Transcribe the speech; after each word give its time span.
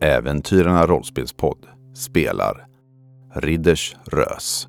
Äventyrarna 0.00 0.86
rollspelspodd 0.86 1.66
spelar 1.94 2.66
Ridders 3.34 3.96
Rös. 4.04 4.68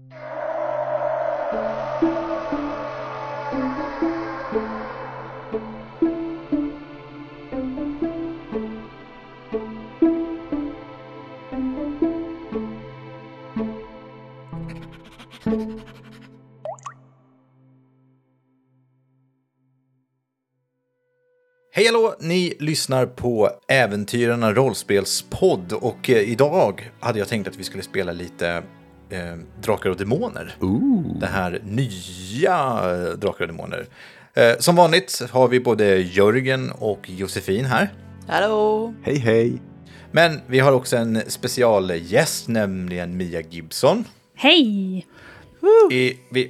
Lyssnar 22.61 23.05
på 23.05 23.49
Äventyrarna 23.67 24.53
rollspelspodd 24.53 25.73
och 25.73 26.09
eh, 26.09 26.17
idag 26.17 26.91
hade 26.99 27.19
jag 27.19 27.27
tänkt 27.27 27.47
att 27.47 27.55
vi 27.55 27.63
skulle 27.63 27.83
spela 27.83 28.11
lite 28.11 28.63
eh, 29.09 29.37
Drakar 29.63 29.89
och 29.89 29.97
Demoner. 29.97 30.55
Ooh. 30.59 31.19
Det 31.19 31.27
här 31.27 31.61
nya 31.63 32.81
eh, 32.83 33.17
Drakar 33.17 33.41
och 33.41 33.47
Demoner. 33.47 33.85
Eh, 34.33 34.57
som 34.59 34.75
vanligt 34.75 35.21
har 35.31 35.47
vi 35.47 35.59
både 35.59 35.97
Jörgen 35.97 36.71
och 36.71 37.09
Josefin 37.09 37.65
här. 37.65 37.93
Hallå! 38.27 38.93
Hej 39.03 39.17
hej! 39.17 39.61
Men 40.11 40.41
vi 40.47 40.59
har 40.59 40.71
också 40.71 40.97
en 40.97 41.21
specialgäst, 41.27 42.47
nämligen 42.47 43.17
Mia 43.17 43.41
Gibson. 43.41 44.05
Hej! 44.35 45.05
I, 45.91 46.19
vi, 46.29 46.49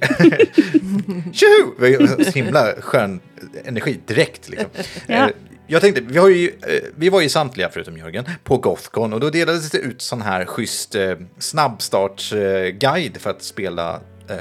Tjoho! 1.32 1.74
Vi 1.78 1.94
har 1.94 2.24
så 2.24 2.30
himla 2.30 2.72
skön 2.80 3.20
energi 3.64 4.00
direkt. 4.06 4.48
Liksom. 4.48 4.70
Ja. 5.06 5.30
Eh, 5.72 5.74
Jag 5.74 5.80
tänkte, 5.82 6.00
vi, 6.00 6.18
har 6.18 6.28
ju, 6.28 6.48
eh, 6.48 6.82
vi 6.96 7.08
var 7.08 7.20
ju 7.20 7.28
samtliga, 7.28 7.68
förutom 7.72 7.96
Jörgen, 7.98 8.24
på 8.44 8.56
Gothcon 8.56 9.12
och 9.12 9.20
då 9.20 9.30
delades 9.30 9.70
det 9.70 9.78
ut 9.78 10.02
sån 10.02 10.22
här 10.22 10.44
schysst 10.44 10.94
eh, 10.94 11.14
snabbstartsguide 11.38 13.16
för 13.16 13.30
att 13.30 13.42
spela 13.42 14.00
eh, 14.28 14.36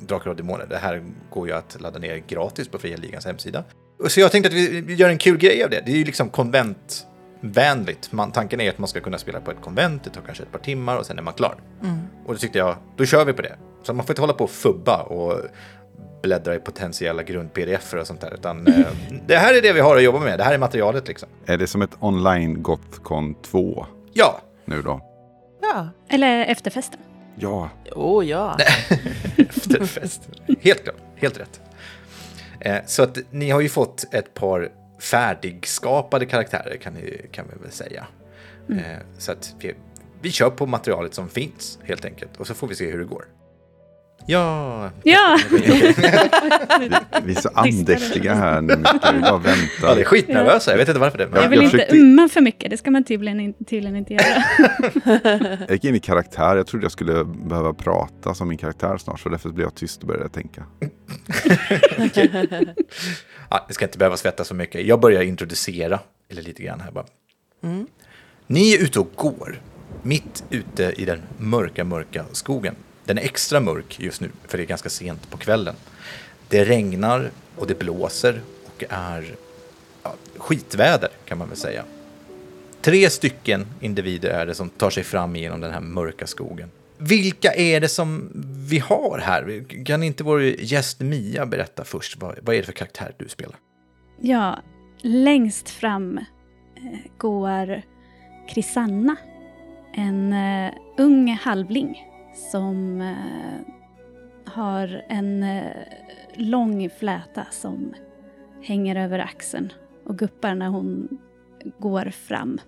Drakar 0.00 0.30
och 0.30 0.36
Demoner. 0.36 0.66
Det 0.70 0.76
här 0.76 1.02
går 1.30 1.48
ju 1.48 1.54
att 1.54 1.80
ladda 1.80 1.98
ner 1.98 2.22
gratis 2.28 2.68
på 2.68 2.78
Fria 2.78 2.96
Ligans 2.96 3.24
hemsida. 3.26 3.64
Så 4.08 4.20
jag 4.20 4.32
tänkte 4.32 4.48
att 4.48 4.54
vi 4.54 4.94
gör 4.94 5.08
en 5.08 5.18
kul 5.18 5.36
grej 5.38 5.64
av 5.64 5.70
det. 5.70 5.82
Det 5.86 5.92
är 5.92 5.96
ju 5.96 6.04
liksom 6.04 6.28
konventvänligt. 6.30 8.12
Man, 8.12 8.32
tanken 8.32 8.60
är 8.60 8.70
att 8.70 8.78
man 8.78 8.88
ska 8.88 9.00
kunna 9.00 9.18
spela 9.18 9.40
på 9.40 9.50
ett 9.50 9.60
konvent, 9.62 10.04
det 10.04 10.10
tar 10.10 10.22
kanske 10.22 10.42
ett 10.42 10.52
par 10.52 10.58
timmar 10.58 10.96
och 10.96 11.06
sen 11.06 11.18
är 11.18 11.22
man 11.22 11.34
klar. 11.34 11.54
Och 12.26 12.32
då 12.34 12.38
tyckte 12.38 12.58
jag, 12.58 12.76
då 12.96 13.04
kör 13.04 13.24
vi 13.24 13.32
på 13.32 13.42
det. 13.42 13.56
Så 13.82 13.92
man 13.92 14.06
får 14.06 14.12
inte 14.12 14.22
hålla 14.22 14.32
på 14.32 14.44
och 14.44 14.50
fubba 14.50 15.02
och 15.02 15.40
bläddra 16.24 16.54
i 16.54 16.58
potentiella 16.58 17.22
grund-pdf 17.22 17.94
och 17.94 18.06
sånt 18.06 18.20
där. 18.20 18.34
Utan 18.34 18.66
eh, 18.66 18.86
det 19.26 19.36
här 19.36 19.54
är 19.54 19.62
det 19.62 19.72
vi 19.72 19.80
har 19.80 19.96
att 19.96 20.02
jobba 20.02 20.20
med. 20.20 20.38
Det 20.38 20.44
här 20.44 20.54
är 20.54 20.58
materialet 20.58 21.08
liksom. 21.08 21.28
Är 21.46 21.58
det 21.58 21.66
som 21.66 21.82
ett 21.82 21.96
online 22.00 22.62
Gothcon 22.62 23.34
2 23.42 23.86
Ja, 24.12 24.40
nu 24.64 24.82
då? 24.82 25.00
Ja. 25.62 25.88
Eller 26.08 26.44
efterfesten. 26.44 27.00
Ja, 27.36 27.70
Oh 27.92 28.26
ja. 28.26 28.56
efterfest. 29.36 30.28
helt 30.60 30.82
klart, 30.84 30.96
helt 31.16 31.40
rätt. 31.40 31.60
Eh, 32.60 32.78
så 32.86 33.02
att 33.02 33.18
ni 33.30 33.50
har 33.50 33.60
ju 33.60 33.68
fått 33.68 34.14
ett 34.14 34.34
par 34.34 34.72
färdigskapade 35.00 36.26
karaktärer 36.26 36.76
kan, 36.76 36.94
ni, 36.94 37.26
kan 37.32 37.44
vi 37.52 37.62
väl 37.62 37.72
säga. 37.72 38.06
Eh, 38.70 38.98
så 39.18 39.32
att 39.32 39.54
vi, 39.58 39.74
vi 40.20 40.30
kör 40.30 40.50
på 40.50 40.66
materialet 40.66 41.14
som 41.14 41.28
finns 41.28 41.78
helt 41.82 42.04
enkelt 42.04 42.36
och 42.36 42.46
så 42.46 42.54
får 42.54 42.68
vi 42.68 42.74
se 42.74 42.90
hur 42.90 42.98
det 42.98 43.04
går. 43.04 43.24
Ja, 44.26 44.90
Ja! 45.02 45.38
vi, 45.50 45.58
vi 47.24 47.32
är 47.36 47.40
så 47.40 47.48
andäktiga 47.54 48.34
här 48.34 48.60
nu. 48.60 48.76
Micke. 48.76 48.88
Vi 48.92 48.98
bara 48.98 49.16
ja 49.26 49.36
väntar. 49.36 49.94
det 49.94 50.00
är 50.00 50.04
skitnervösa. 50.04 50.70
Jag 50.70 50.78
vet 50.78 50.88
inte 50.88 51.00
varför 51.00 51.18
det. 51.18 51.24
Jag 51.24 51.32
Men, 51.32 51.50
vill 51.50 51.58
jag 51.58 51.64
inte 51.64 51.76
försökte- 51.76 51.96
umma 51.96 52.28
för 52.28 52.40
mycket, 52.40 52.70
det 52.70 52.76
ska 52.76 52.90
man 52.90 53.04
tydligen, 53.04 53.52
tydligen 53.52 53.96
inte 53.96 54.14
göra. 54.14 54.44
Jag 55.60 55.70
gick 55.70 55.84
in 55.84 55.94
i 55.94 56.00
karaktär. 56.00 56.56
Jag 56.56 56.66
trodde 56.66 56.84
jag 56.84 56.92
skulle 56.92 57.24
behöva 57.24 57.72
prata 57.74 58.34
som 58.34 58.48
min 58.48 58.58
karaktär 58.58 58.96
snart. 58.96 59.20
Så 59.20 59.28
därför 59.28 59.48
blev 59.48 59.66
jag 59.66 59.74
tyst 59.74 60.00
och 60.00 60.08
började 60.08 60.28
tänka. 60.28 60.64
ja, 63.50 63.64
det 63.68 63.74
ska 63.74 63.84
inte 63.84 63.98
behöva 63.98 64.16
svettas 64.16 64.48
så 64.48 64.54
mycket. 64.54 64.86
Jag 64.86 65.00
börjar 65.00 65.22
introducera, 65.22 66.00
eller 66.30 66.42
lite 66.42 66.62
grann 66.62 66.80
här 66.80 66.90
bara. 66.90 67.04
Ni 68.46 68.74
är 68.74 68.82
ute 68.82 69.00
och 69.00 69.10
går, 69.16 69.60
mitt 70.02 70.44
ute 70.50 70.94
i 70.96 71.04
den 71.04 71.22
mörka, 71.38 71.84
mörka 71.84 72.24
skogen. 72.32 72.74
Den 73.04 73.18
är 73.18 73.22
extra 73.22 73.60
mörk 73.60 74.00
just 74.00 74.20
nu, 74.20 74.30
för 74.48 74.58
det 74.58 74.64
är 74.64 74.66
ganska 74.66 74.88
sent 74.88 75.30
på 75.30 75.36
kvällen. 75.36 75.74
Det 76.48 76.64
regnar 76.64 77.30
och 77.56 77.66
det 77.66 77.78
blåser 77.78 78.40
och 78.66 78.84
är 78.88 79.34
ja, 80.02 80.14
skitväder 80.36 81.10
kan 81.24 81.38
man 81.38 81.48
väl 81.48 81.56
säga. 81.56 81.84
Tre 82.80 83.10
stycken 83.10 83.66
individer 83.80 84.30
är 84.30 84.46
det 84.46 84.54
som 84.54 84.68
tar 84.68 84.90
sig 84.90 85.04
fram 85.04 85.36
genom 85.36 85.60
den 85.60 85.72
här 85.72 85.80
mörka 85.80 86.26
skogen. 86.26 86.70
Vilka 86.98 87.54
är 87.54 87.80
det 87.80 87.88
som 87.88 88.30
vi 88.68 88.78
har 88.78 89.18
här? 89.18 89.64
Kan 89.84 90.02
inte 90.02 90.24
vår 90.24 90.42
gäst 90.42 91.00
Mia 91.00 91.46
berätta 91.46 91.84
först? 91.84 92.16
Vad, 92.16 92.38
vad 92.42 92.54
är 92.54 92.58
det 92.58 92.66
för 92.66 92.72
karaktär 92.72 93.14
du 93.18 93.28
spelar? 93.28 93.56
Ja, 94.20 94.58
längst 95.02 95.70
fram 95.70 96.18
eh, 96.18 97.10
går 97.18 97.82
Krisanna. 98.48 99.16
En 99.94 100.32
eh, 100.32 100.72
ung 100.98 101.32
halvling 101.32 102.13
som 102.34 103.00
eh, 103.00 103.72
har 104.52 105.04
en 105.08 105.42
eh, 105.42 105.72
lång 106.34 106.90
fläta 106.90 107.46
som 107.50 107.94
hänger 108.62 108.96
över 108.96 109.18
axeln 109.18 109.72
och 110.04 110.18
guppar 110.18 110.54
när 110.54 110.68
hon 110.68 111.18
går 111.78 112.10
fram. 112.10 112.60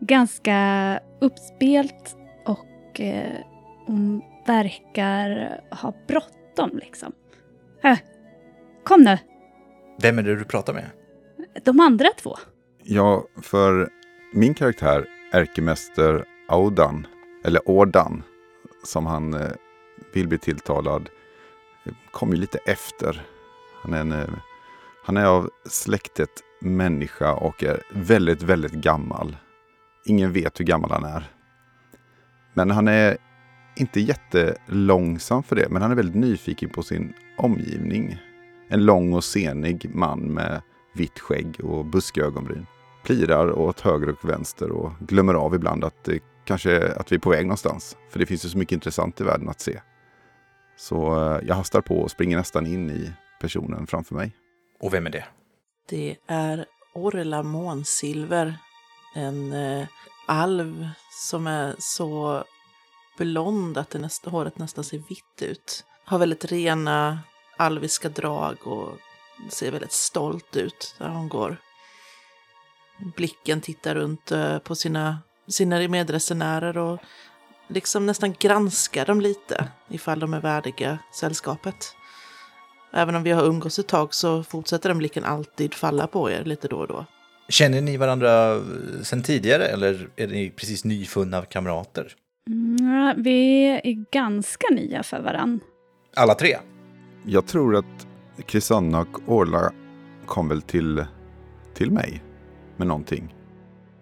Ganska 0.00 1.00
uppspelt 1.20 2.16
och 2.46 3.00
eh, 3.00 3.32
hon 3.86 4.22
verkar 4.46 5.60
ha 5.70 5.94
bråttom 6.06 6.70
liksom. 6.74 7.12
Äh, 7.82 7.98
kom 8.84 9.02
nu! 9.02 9.18
Vem 10.02 10.18
är 10.18 10.22
det 10.22 10.36
du 10.36 10.44
pratar 10.44 10.74
med? 10.74 10.90
De 11.64 11.80
andra 11.80 12.08
två. 12.22 12.36
Ja, 12.82 13.24
för 13.42 13.88
min 14.34 14.54
karaktär, 14.54 15.04
ärkemäster 15.32 16.24
Audan, 16.48 17.06
eller 17.44 17.68
Ordan, 17.68 18.22
som 18.84 19.06
han 19.06 19.34
eh, 19.34 19.50
vill 20.12 20.28
bli 20.28 20.38
tilltalad, 20.38 21.08
kommer 21.84 21.94
kom 22.10 22.30
ju 22.30 22.36
lite 22.36 22.58
efter. 22.58 23.26
Han 23.82 23.94
är, 23.94 24.00
en, 24.00 24.12
eh, 24.12 24.28
han 25.04 25.16
är 25.16 25.24
av 25.24 25.50
släktet 25.66 26.30
människa 26.60 27.34
och 27.34 27.64
är 27.64 27.82
väldigt, 27.92 28.42
väldigt 28.42 28.72
gammal. 28.72 29.36
Ingen 30.04 30.32
vet 30.32 30.60
hur 30.60 30.64
gammal 30.64 30.90
han 30.90 31.04
är. 31.04 31.30
Men 32.54 32.70
han 32.70 32.88
är 32.88 33.16
inte 33.76 34.00
jättelångsam 34.00 35.42
för 35.42 35.56
det, 35.56 35.68
men 35.70 35.82
han 35.82 35.90
är 35.90 35.94
väldigt 35.94 36.16
nyfiken 36.16 36.70
på 36.70 36.82
sin 36.82 37.12
omgivning. 37.36 38.18
En 38.68 38.84
lång 38.84 39.12
och 39.12 39.24
senig 39.24 39.90
man 39.94 40.20
med 40.20 40.62
vitt 40.94 41.18
skägg 41.18 41.60
och 41.62 41.84
buskiga 41.84 42.24
ögonbryn. 42.24 42.66
Plirar 43.04 43.58
åt 43.58 43.80
höger 43.80 44.08
och 44.08 44.28
vänster 44.28 44.70
och 44.70 44.92
glömmer 44.98 45.34
av 45.34 45.54
ibland 45.54 45.84
att 45.84 46.04
det 46.04 46.18
kanske 46.50 46.92
att 46.92 47.12
vi 47.12 47.16
är 47.16 47.20
på 47.20 47.30
väg 47.30 47.46
någonstans. 47.46 47.96
För 48.10 48.18
det 48.18 48.26
finns 48.26 48.44
ju 48.44 48.48
så 48.48 48.58
mycket 48.58 48.72
intressant 48.72 49.20
i 49.20 49.24
världen 49.24 49.48
att 49.48 49.60
se. 49.60 49.80
Så 50.76 50.96
eh, 51.16 51.40
jag 51.48 51.54
hastar 51.54 51.80
på 51.80 52.00
och 52.00 52.10
springer 52.10 52.36
nästan 52.36 52.66
in 52.66 52.90
i 52.90 53.12
personen 53.40 53.86
framför 53.86 54.14
mig. 54.14 54.32
Och 54.80 54.94
vem 54.94 55.06
är 55.06 55.10
det? 55.10 55.24
Det 55.88 56.16
är 56.26 56.64
Orla 56.94 57.42
Månsilver. 57.42 58.54
En 59.14 59.52
eh, 59.52 59.86
alv 60.26 60.88
som 61.10 61.46
är 61.46 61.74
så 61.78 62.44
blond 63.18 63.78
att 63.78 63.90
det 63.90 63.98
nästa, 63.98 64.30
håret 64.30 64.58
nästan 64.58 64.84
ser 64.84 64.98
vitt 64.98 65.42
ut. 65.42 65.84
Har 66.04 66.18
väldigt 66.18 66.44
rena 66.44 67.18
alviska 67.56 68.08
drag 68.08 68.56
och 68.66 68.98
ser 69.48 69.72
väldigt 69.72 69.92
stolt 69.92 70.56
ut 70.56 70.94
där 70.98 71.08
hon 71.08 71.28
går. 71.28 71.56
Blicken 73.16 73.60
tittar 73.60 73.94
runt 73.94 74.32
eh, 74.32 74.58
på 74.58 74.74
sina, 74.74 75.18
sina 75.50 75.88
medresenärer 75.88 76.78
och 76.78 76.98
liksom 77.68 78.06
nästan 78.06 78.34
granskar 78.38 79.06
dem 79.06 79.20
lite 79.20 79.68
ifall 79.88 80.20
de 80.20 80.34
är 80.34 80.40
värdiga 80.40 80.98
sällskapet. 81.14 81.94
Även 82.92 83.14
om 83.14 83.22
vi 83.22 83.30
har 83.30 83.44
umgås 83.44 83.78
ett 83.78 83.88
tag 83.88 84.14
så 84.14 84.42
fortsätter 84.42 84.88
den 84.88 84.98
blicken 84.98 85.24
alltid 85.24 85.74
falla 85.74 86.06
på 86.06 86.30
er 86.30 86.44
lite 86.44 86.68
då 86.68 86.76
och 86.76 86.88
då. 86.88 87.06
Känner 87.48 87.80
ni 87.80 87.96
varandra 87.96 88.60
sen 89.02 89.22
tidigare 89.22 89.64
eller 89.64 90.08
är 90.16 90.26
ni 90.26 90.50
precis 90.50 90.84
nyfunna 90.84 91.42
kamrater? 91.42 92.14
Mm, 92.48 93.22
vi 93.22 93.66
är 93.66 94.12
ganska 94.12 94.66
nya 94.70 95.02
för 95.02 95.20
varann. 95.20 95.60
Alla 96.16 96.34
tre? 96.34 96.56
Jag 97.26 97.46
tror 97.46 97.76
att 97.76 98.06
Krisanna 98.46 99.00
och 99.00 99.20
Orla 99.26 99.72
kom 100.26 100.48
väl 100.48 100.62
till, 100.62 101.04
till 101.74 101.90
mig 101.90 102.22
med 102.76 102.86
någonting. 102.86 103.34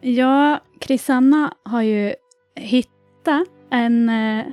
Ja, 0.00 0.61
Krisanna 0.81 1.55
har 1.62 1.83
ju 1.83 2.15
hittat 2.55 3.49
en, 3.71 4.09
eh, 4.09 4.47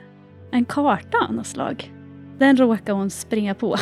en 0.51 0.65
karta 0.65 1.17
av 1.29 1.33
något 1.33 1.47
slag. 1.47 1.93
Den 2.37 2.57
råkar 2.57 2.93
hon 2.93 3.09
springa 3.09 3.55
på. 3.55 3.75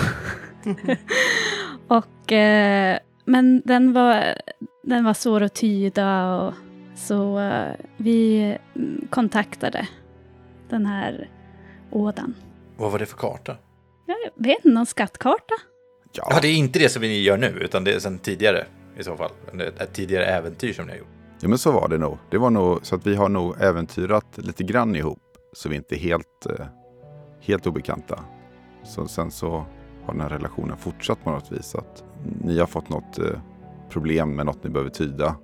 Och, 1.87 2.31
eh, 2.31 2.97
men 3.25 3.61
den 3.65 3.93
var, 3.93 4.23
den 4.83 5.03
var 5.03 5.13
svår 5.13 5.41
att 5.41 5.55
tyda 5.55 6.35
och 6.35 6.53
så 6.95 7.39
eh, 7.39 7.71
vi 7.97 8.41
mm, 8.75 9.07
kontaktade 9.09 9.87
den 10.69 10.85
här 10.85 11.29
ådan. 11.91 12.35
Vad 12.77 12.91
var 12.91 12.99
det 12.99 13.05
för 13.05 13.17
karta? 13.17 13.57
Jag 14.05 14.17
vet 14.35 14.57
inte, 14.57 14.69
någon 14.69 14.85
skattkarta? 14.85 15.53
Ja, 16.11 16.27
Ja, 16.29 16.39
det 16.41 16.47
är 16.47 16.55
inte 16.55 16.79
det 16.79 16.89
som 16.89 17.01
ni 17.01 17.21
gör 17.21 17.37
nu, 17.37 17.47
utan 17.61 17.83
det 17.83 17.93
är 17.93 17.99
sen 17.99 18.19
tidigare 18.19 18.65
i 18.97 19.03
så 19.03 19.17
fall. 19.17 19.31
Ett 19.79 19.93
tidigare 19.93 20.25
äventyr 20.25 20.73
som 20.73 20.85
ni 20.85 20.91
har 20.91 20.99
gjort. 20.99 21.07
Ja, 21.43 21.49
men 21.49 21.57
så 21.57 21.71
var 21.71 21.87
det 21.89 21.97
nog. 21.97 22.17
Det 22.31 22.37
var 22.37 22.49
nog 22.49 22.79
så 22.85 22.95
att 22.95 23.07
vi 23.07 23.15
har 23.15 23.29
nog 23.29 23.61
äventyrat 23.61 24.25
lite 24.37 24.63
grann 24.63 24.95
ihop. 24.95 25.19
Så 25.53 25.69
vi 25.69 25.75
inte 25.75 25.95
är 25.95 25.99
helt, 25.99 26.45
eh, 26.59 26.65
helt 27.41 27.67
obekanta. 27.67 28.19
Så 28.83 29.07
sen 29.07 29.31
så 29.31 29.49
har 30.05 30.13
den 30.13 30.21
här 30.21 30.29
relationen 30.29 30.77
fortsatt 30.77 31.23
på 31.23 31.31
något 31.31 31.51
vis. 31.51 31.75
Att 31.75 32.03
ni 32.43 32.59
har 32.59 32.65
fått 32.67 32.89
något 32.89 33.19
eh, 33.19 33.25
problem 33.89 34.35
med 34.35 34.45
något 34.45 34.63
ni 34.63 34.69
behöver 34.69 34.89
tyda. 34.91 35.35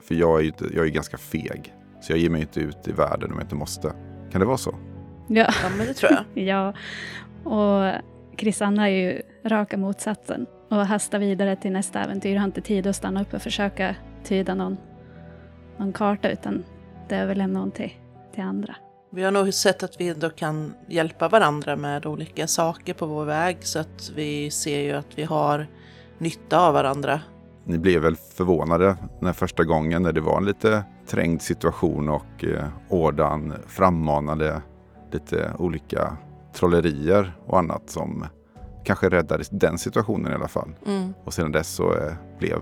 För 0.00 0.14
jag 0.14 0.36
är 0.38 0.40
ju 0.42 0.46
inte- 0.46 0.68
jag 0.74 0.86
är 0.86 0.90
ganska 0.90 1.16
feg. 1.16 1.74
Så 2.00 2.12
jag 2.12 2.18
ger 2.18 2.30
mig 2.30 2.40
inte 2.40 2.60
ut 2.60 2.88
i 2.88 2.92
världen 2.92 3.30
om 3.30 3.36
jag 3.38 3.44
inte 3.44 3.54
måste. 3.54 3.92
Kan 4.32 4.40
det 4.40 4.46
vara 4.46 4.56
så? 4.56 4.74
Ja. 5.28 5.46
Ja, 5.62 5.68
men 5.78 5.86
det 5.86 5.94
tror 5.94 6.12
jag. 6.12 6.24
Ja, 6.44 6.72
och 7.50 7.92
Krisanna 8.36 8.90
är 8.90 8.94
ju 8.94 9.22
raka 9.44 9.76
motsatsen 9.76 10.46
och 10.70 10.76
hastar 10.86 11.18
vidare 11.18 11.56
till 11.56 11.72
nästa 11.72 12.00
äventyr. 12.04 12.36
Har 12.36 12.44
inte 12.44 12.60
tid 12.60 12.86
att 12.86 12.96
stanna 12.96 13.22
upp 13.22 13.34
och 13.34 13.42
försöka 13.42 13.96
tyda 14.24 14.54
någon, 14.54 14.76
någon 15.78 15.92
karta 15.92 16.30
utan 16.30 16.64
det 17.08 17.16
överlämnar 17.16 17.60
hon 17.60 17.70
till, 17.70 17.92
till 18.34 18.42
andra. 18.42 18.76
Vi 19.10 19.22
har 19.22 19.30
nog 19.30 19.54
sett 19.54 19.82
att 19.82 20.00
vi 20.00 20.08
ändå 20.08 20.30
kan 20.30 20.74
hjälpa 20.88 21.28
varandra 21.28 21.76
med 21.76 22.06
olika 22.06 22.46
saker 22.46 22.94
på 22.94 23.06
vår 23.06 23.24
väg 23.24 23.56
så 23.60 23.78
att 23.78 24.12
vi 24.14 24.50
ser 24.50 24.80
ju 24.80 24.92
att 24.92 25.18
vi 25.18 25.24
har 25.24 25.66
nytta 26.18 26.60
av 26.60 26.74
varandra. 26.74 27.20
Ni 27.64 27.78
blev 27.78 28.02
väl 28.02 28.16
förvånade 28.16 28.96
den 29.18 29.26
här 29.26 29.32
första 29.32 29.64
gången 29.64 30.02
när 30.02 30.12
det 30.12 30.20
var 30.20 30.36
en 30.36 30.44
lite 30.44 30.84
trängd 31.06 31.42
situation 31.42 32.08
och 32.08 32.44
eh, 32.44 32.68
Ådan 32.88 33.52
frammanade 33.66 34.62
lite 35.12 35.52
olika 35.58 36.16
trollerier 36.52 37.36
och 37.46 37.58
annat 37.58 37.90
som 37.90 38.24
kanske 38.84 39.08
räddade 39.08 39.44
den 39.50 39.78
situationen 39.78 40.32
i 40.32 40.34
alla 40.34 40.48
fall. 40.48 40.74
Mm. 40.86 41.14
Och 41.24 41.34
sedan 41.34 41.52
dess 41.52 41.68
så 41.68 41.92
eh, 41.92 42.12
blev, 42.38 42.60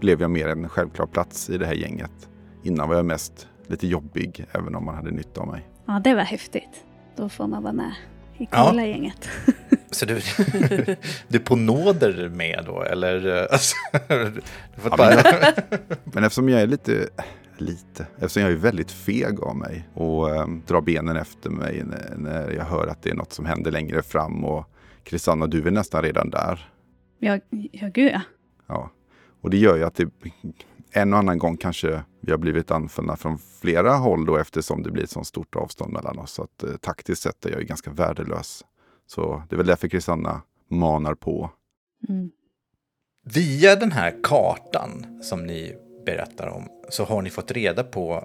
blev 0.00 0.20
jag 0.20 0.30
mer 0.30 0.48
en 0.48 0.68
självklar 0.68 1.06
plats 1.06 1.50
i 1.50 1.58
det 1.58 1.66
här 1.66 1.74
gänget. 1.74 2.28
Innan 2.62 2.88
var 2.88 2.96
jag 2.96 3.04
mest 3.06 3.48
lite 3.66 3.86
jobbig 3.86 4.46
även 4.52 4.74
om 4.74 4.84
man 4.84 4.94
hade 4.94 5.10
nytta 5.10 5.40
av 5.40 5.46
mig. 5.48 5.68
Ja, 5.86 6.00
det 6.04 6.14
var 6.14 6.22
häftigt. 6.22 6.84
Då 7.16 7.28
får 7.28 7.46
man 7.46 7.62
vara 7.62 7.72
med 7.72 7.94
i 8.38 8.48
Ja. 8.50 8.68
coola 8.68 8.86
gänget. 8.86 9.28
Så 9.90 10.06
du, 10.06 10.14
du 11.28 11.38
är 11.38 11.44
på 11.44 11.56
nåder 11.56 12.28
med 12.28 12.62
då, 12.66 12.82
eller? 12.82 13.48
Alltså, 13.52 13.76
du 14.74 14.80
får 14.80 14.90
Ja, 14.90 14.96
bara... 14.96 15.52
Men 16.04 16.24
eftersom 16.24 16.48
jag 16.48 16.60
är 16.62 16.66
lite, 16.66 17.08
lite, 17.58 18.06
eftersom 18.18 18.42
jag 18.42 18.52
är 18.52 18.56
väldigt 18.56 18.90
feg 18.90 19.40
av 19.40 19.56
mig 19.56 19.88
och 19.94 20.30
eh, 20.36 20.46
drar 20.66 20.80
benen 20.80 21.16
efter 21.16 21.50
mig 21.50 21.82
när, 21.84 22.14
när 22.16 22.50
jag 22.50 22.64
hör 22.64 22.86
att 22.86 23.02
det 23.02 23.10
är 23.10 23.14
något 23.14 23.32
som 23.32 23.46
händer 23.46 23.70
längre 23.70 24.02
fram 24.02 24.44
och 24.44 24.64
Kristanna, 25.04 25.46
du 25.46 25.66
är 25.66 25.70
nästan 25.70 26.02
redan 26.02 26.30
där. 26.30 26.70
Ja, 27.18 27.38
ja 27.50 27.88
gud 27.94 28.10
ja. 28.14 28.20
Ja. 28.66 28.90
Och 29.40 29.50
det 29.50 29.56
gör 29.56 29.76
ju 29.76 29.84
att 29.84 29.94
det 29.94 30.08
en 30.92 31.12
och 31.12 31.18
annan 31.18 31.38
gång 31.38 31.56
kanske 31.56 32.02
vi 32.20 32.30
har 32.30 32.38
blivit 32.38 32.70
anfallna 32.70 33.16
från 33.16 33.38
flera 33.38 33.92
håll 33.92 34.26
då 34.26 34.36
eftersom 34.36 34.82
det 34.82 34.90
blir 34.90 35.04
ett 35.04 35.10
så 35.10 35.24
stort 35.24 35.56
avstånd 35.56 35.92
mellan 35.92 36.18
oss. 36.18 36.32
Så 36.32 36.42
att 36.42 36.62
eh, 36.62 36.76
taktiskt 36.76 37.22
sett 37.22 37.46
är 37.46 37.50
jag 37.50 37.60
ju 37.60 37.66
ganska 37.66 37.90
värdelös. 37.90 38.64
Så 39.06 39.42
det 39.48 39.54
är 39.54 39.56
väl 39.56 39.66
därför 39.66 39.88
Kristanna 39.88 40.42
manar 40.70 41.14
på. 41.14 41.50
Mm. 42.08 42.30
Via 43.24 43.76
den 43.76 43.92
här 43.92 44.16
kartan 44.22 45.20
som 45.22 45.46
ni 45.46 45.76
berättar 46.06 46.48
om 46.48 46.68
så 46.88 47.04
har 47.04 47.22
ni 47.22 47.30
fått 47.30 47.50
reda 47.50 47.84
på 47.84 48.24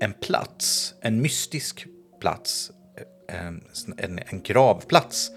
en 0.00 0.12
plats, 0.12 0.94
en 1.00 1.22
mystisk 1.22 1.86
plats, 2.20 2.70
en, 3.28 3.64
en, 3.96 4.20
en 4.26 4.42
gravplats 4.42 5.30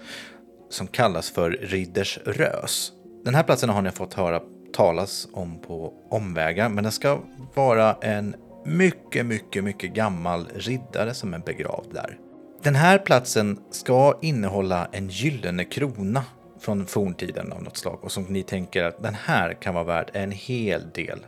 som 0.70 0.86
kallas 0.86 1.30
för 1.30 1.50
Ridders 1.50 2.18
Rös. 2.24 2.92
Den 3.24 3.34
här 3.34 3.42
platsen 3.42 3.68
har 3.68 3.82
ni 3.82 3.90
fått 3.90 4.14
höra 4.14 4.40
talas 4.72 5.28
om 5.32 5.58
på 5.58 5.92
omvägar, 6.08 6.68
men 6.68 6.84
det 6.84 6.90
ska 6.90 7.18
vara 7.54 7.94
en 8.00 8.34
mycket, 8.64 9.26
mycket, 9.26 9.64
mycket 9.64 9.92
gammal 9.92 10.48
riddare 10.54 11.14
som 11.14 11.34
är 11.34 11.38
begravd 11.38 11.94
där. 11.94 12.18
Den 12.62 12.74
här 12.74 12.98
platsen 12.98 13.58
ska 13.70 14.18
innehålla 14.22 14.88
en 14.92 15.08
gyllene 15.08 15.64
krona 15.64 16.24
från 16.60 16.86
forntiden 16.86 17.52
av 17.52 17.62
något 17.62 17.76
slag 17.76 17.98
och 18.02 18.12
som 18.12 18.24
ni 18.24 18.42
tänker 18.42 18.84
att 18.84 19.02
den 19.02 19.14
här 19.14 19.54
kan 19.54 19.74
vara 19.74 19.84
värd 19.84 20.10
en 20.12 20.30
hel 20.30 20.90
del 20.94 21.18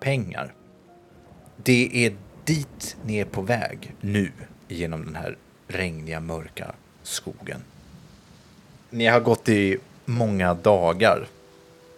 pengar. 0.00 0.54
Det 1.56 2.06
är 2.06 2.16
dit 2.44 2.96
ni 3.04 3.18
är 3.18 3.24
på 3.24 3.42
väg 3.42 3.94
nu 4.00 4.32
genom 4.68 5.04
den 5.04 5.16
här 5.16 5.36
regniga, 5.68 6.20
mörka 6.20 6.74
skogen. 7.02 7.60
Ni 8.90 9.06
har 9.06 9.20
gått 9.20 9.48
i 9.48 9.78
många 10.04 10.54
dagar 10.54 11.26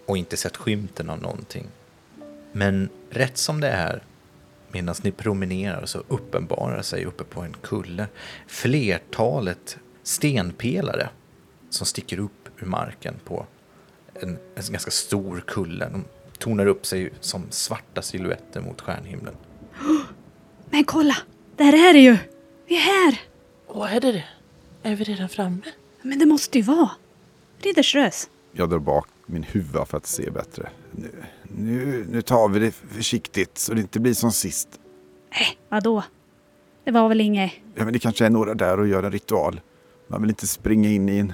och 0.06 0.16
inte 0.16 0.36
sett 0.36 0.56
skymten 0.56 1.10
av 1.10 1.22
någonting. 1.22 1.66
Men 2.52 2.88
rätt 3.10 3.38
som 3.38 3.60
det 3.60 3.68
är, 3.68 4.02
medan 4.68 4.94
ni 5.02 5.10
promenerar 5.10 5.86
så 5.86 6.02
uppenbarar 6.08 6.82
sig 6.82 7.04
uppe 7.04 7.24
på 7.24 7.40
en 7.40 7.56
kulle 7.62 8.06
flertalet 8.46 9.78
stenpelare 10.02 11.08
som 11.70 11.86
sticker 11.86 12.18
upp 12.18 12.48
ur 12.58 12.66
marken 12.66 13.14
på 13.24 13.46
en, 14.14 14.38
en 14.54 14.72
ganska 14.72 14.90
stor 14.90 15.44
kulle. 15.46 15.88
De 15.92 16.04
tonar 16.38 16.66
upp 16.66 16.86
sig 16.86 17.12
som 17.20 17.42
svarta 17.50 18.02
silhuetter 18.02 18.60
mot 18.60 18.80
stjärnhimlen. 18.80 19.34
Men 20.70 20.84
kolla! 20.84 21.16
Där 21.56 21.88
är 21.88 21.92
det 21.92 21.98
ju! 21.98 22.18
Vi 22.66 22.76
är 22.76 22.80
här! 22.80 23.20
Åh, 23.66 23.96
är 23.96 24.00
det? 24.00 24.24
Är 24.82 24.96
vi 24.96 25.04
redan 25.04 25.28
framme? 25.28 25.62
Men 26.02 26.18
det 26.18 26.26
måste 26.26 26.58
ju 26.58 26.64
vara. 26.64 26.90
Riddersrös. 27.58 28.28
Jag 28.52 28.70
drar 28.70 28.78
bak 28.78 29.08
min 29.30 29.42
huva 29.42 29.84
för 29.84 29.96
att 29.96 30.06
se 30.06 30.30
bättre. 30.30 30.70
Nu, 30.92 31.10
nu, 31.42 32.06
nu 32.10 32.22
tar 32.22 32.48
vi 32.48 32.58
det 32.58 32.70
försiktigt 32.70 33.58
så 33.58 33.74
det 33.74 33.80
inte 33.80 34.00
blir 34.00 34.14
som 34.14 34.32
sist. 34.32 34.68
Äh, 35.30 35.56
vadå? 35.68 36.04
Det 36.84 36.90
var 36.90 37.08
väl 37.08 37.20
inget... 37.20 37.52
Ja, 37.74 37.84
men 37.84 37.92
det 37.92 37.98
kanske 37.98 38.26
är 38.26 38.30
några 38.30 38.54
där 38.54 38.80
och 38.80 38.88
gör 38.88 39.02
en 39.02 39.12
ritual. 39.12 39.60
Man 40.08 40.20
vill 40.20 40.30
inte 40.30 40.46
springa 40.46 40.88
in 40.88 41.08
i 41.08 41.18
en 41.18 41.32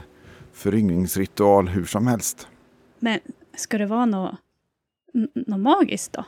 föryngringsritual 0.53 1.69
hur 1.69 1.85
som 1.85 2.07
helst. 2.07 2.49
Men 2.99 3.21
ska 3.57 3.79
det 3.79 3.87
vara 3.87 4.07
något 4.07 4.35
något 5.35 5.61
magiskt 5.61 6.13
då? 6.13 6.25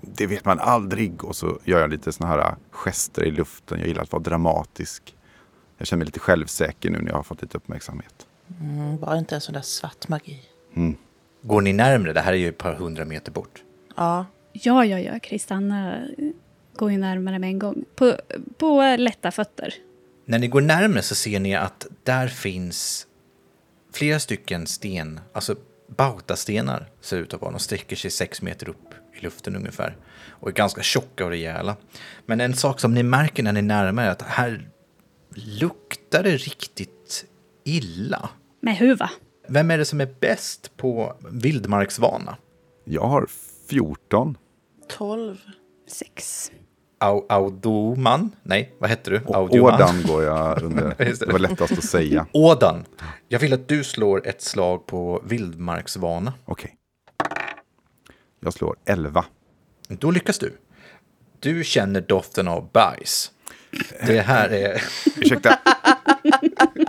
Det 0.00 0.26
vet 0.26 0.44
man 0.44 0.58
aldrig. 0.58 1.24
Och 1.24 1.36
så 1.36 1.58
gör 1.64 1.80
jag 1.80 1.90
lite 1.90 2.12
såna 2.12 2.28
här 2.28 2.56
gester 2.70 3.24
i 3.24 3.30
luften. 3.30 3.78
Jag 3.78 3.88
gillar 3.88 4.02
att 4.02 4.12
vara 4.12 4.22
dramatisk. 4.22 5.14
Jag 5.78 5.86
känner 5.86 5.98
mig 5.98 6.06
lite 6.06 6.20
självsäker 6.20 6.90
nu 6.90 6.98
när 6.98 7.08
jag 7.08 7.16
har 7.16 7.22
fått 7.22 7.42
lite 7.42 7.56
uppmärksamhet. 7.56 8.26
Mm, 8.60 8.98
bara 8.98 9.18
inte 9.18 9.34
en 9.34 9.40
sån 9.40 9.52
där 9.52 9.62
svart 9.62 10.08
magi. 10.08 10.42
Mm. 10.74 10.96
Går 11.42 11.60
ni 11.60 11.72
närmre? 11.72 12.12
Det 12.12 12.20
här 12.20 12.32
är 12.32 12.36
ju 12.36 12.48
ett 12.48 12.58
par 12.58 12.74
hundra 12.74 13.04
meter 13.04 13.32
bort. 13.32 13.62
Ja, 13.96 14.26
Ja, 14.62 14.84
ja, 14.84 14.98
ja. 14.98 15.18
Kristanna 15.18 15.96
eh, 15.96 16.28
går 16.76 16.90
ju 16.90 16.98
närmare 16.98 17.38
med 17.38 17.48
en 17.48 17.58
gång. 17.58 17.84
På, 17.94 18.16
på 18.58 18.96
lätta 18.98 19.30
fötter. 19.30 19.74
När 20.24 20.38
ni 20.38 20.48
går 20.48 20.60
närmare 20.60 21.02
så 21.02 21.14
ser 21.14 21.40
ni 21.40 21.56
att 21.56 21.86
där 22.02 22.28
finns 22.28 23.06
flera 23.92 24.20
stycken 24.20 24.66
sten, 24.66 25.20
alltså 25.32 25.56
bautastenar 25.86 26.86
ser 27.00 27.16
ut 27.18 27.34
att 27.34 27.40
vara. 27.40 27.50
De 27.50 27.60
sträcker 27.60 27.96
sig 27.96 28.10
sex 28.10 28.42
meter 28.42 28.68
upp 28.68 28.94
i 29.18 29.20
luften 29.20 29.56
ungefär. 29.56 29.96
Och 30.28 30.48
är 30.48 30.52
ganska 30.52 30.82
tjocka 30.82 31.24
och 31.24 31.30
rejäla. 31.30 31.76
Men 32.26 32.40
en 32.40 32.54
sak 32.54 32.80
som 32.80 32.94
ni 32.94 33.02
märker 33.02 33.42
när 33.42 33.52
ni 33.52 33.62
närmar 33.62 34.02
er 34.02 34.06
är 34.06 34.10
att 34.10 34.22
här 34.22 34.68
luktar 35.34 36.22
det 36.22 36.36
riktigt 36.36 37.24
illa. 37.64 38.28
Med 38.60 38.76
huva. 38.76 39.10
Vem 39.48 39.70
är 39.70 39.78
det 39.78 39.84
som 39.84 40.00
är 40.00 40.14
bäst 40.20 40.76
på 40.76 41.16
vildmarksvana? 41.30 42.36
Jag 42.84 43.02
har 43.06 43.26
14. 43.68 44.36
12. 44.88 45.36
Sex. 45.88 46.50
Au, 47.00 47.26
Audoman? 47.28 48.30
Nej, 48.42 48.74
vad 48.78 48.90
hette 48.90 49.10
du? 49.10 49.20
Audioman. 49.26 49.74
Ådan 49.74 50.02
går 50.06 50.22
jag 50.22 50.62
under. 50.62 50.94
Det. 50.98 51.20
Det 51.20 51.32
var 51.32 51.38
lättast 51.38 51.72
att 51.72 51.84
säga. 51.84 52.26
Ådan. 52.32 52.84
Jag 53.28 53.38
vill 53.38 53.52
att 53.52 53.68
du 53.68 53.84
slår 53.84 54.26
ett 54.28 54.42
slag 54.42 54.86
på 54.86 55.22
vildmarksvana. 55.26 56.32
Okej. 56.44 56.74
Jag 58.40 58.52
slår 58.52 58.76
11. 58.84 59.24
Då 59.88 60.10
lyckas 60.10 60.38
du. 60.38 60.52
Du 61.40 61.64
känner 61.64 62.00
doften 62.00 62.48
av 62.48 62.70
bajs. 62.72 63.32
Det 64.06 64.20
här 64.20 64.48
är, 64.48 64.82
Ursäkta. 65.16 65.58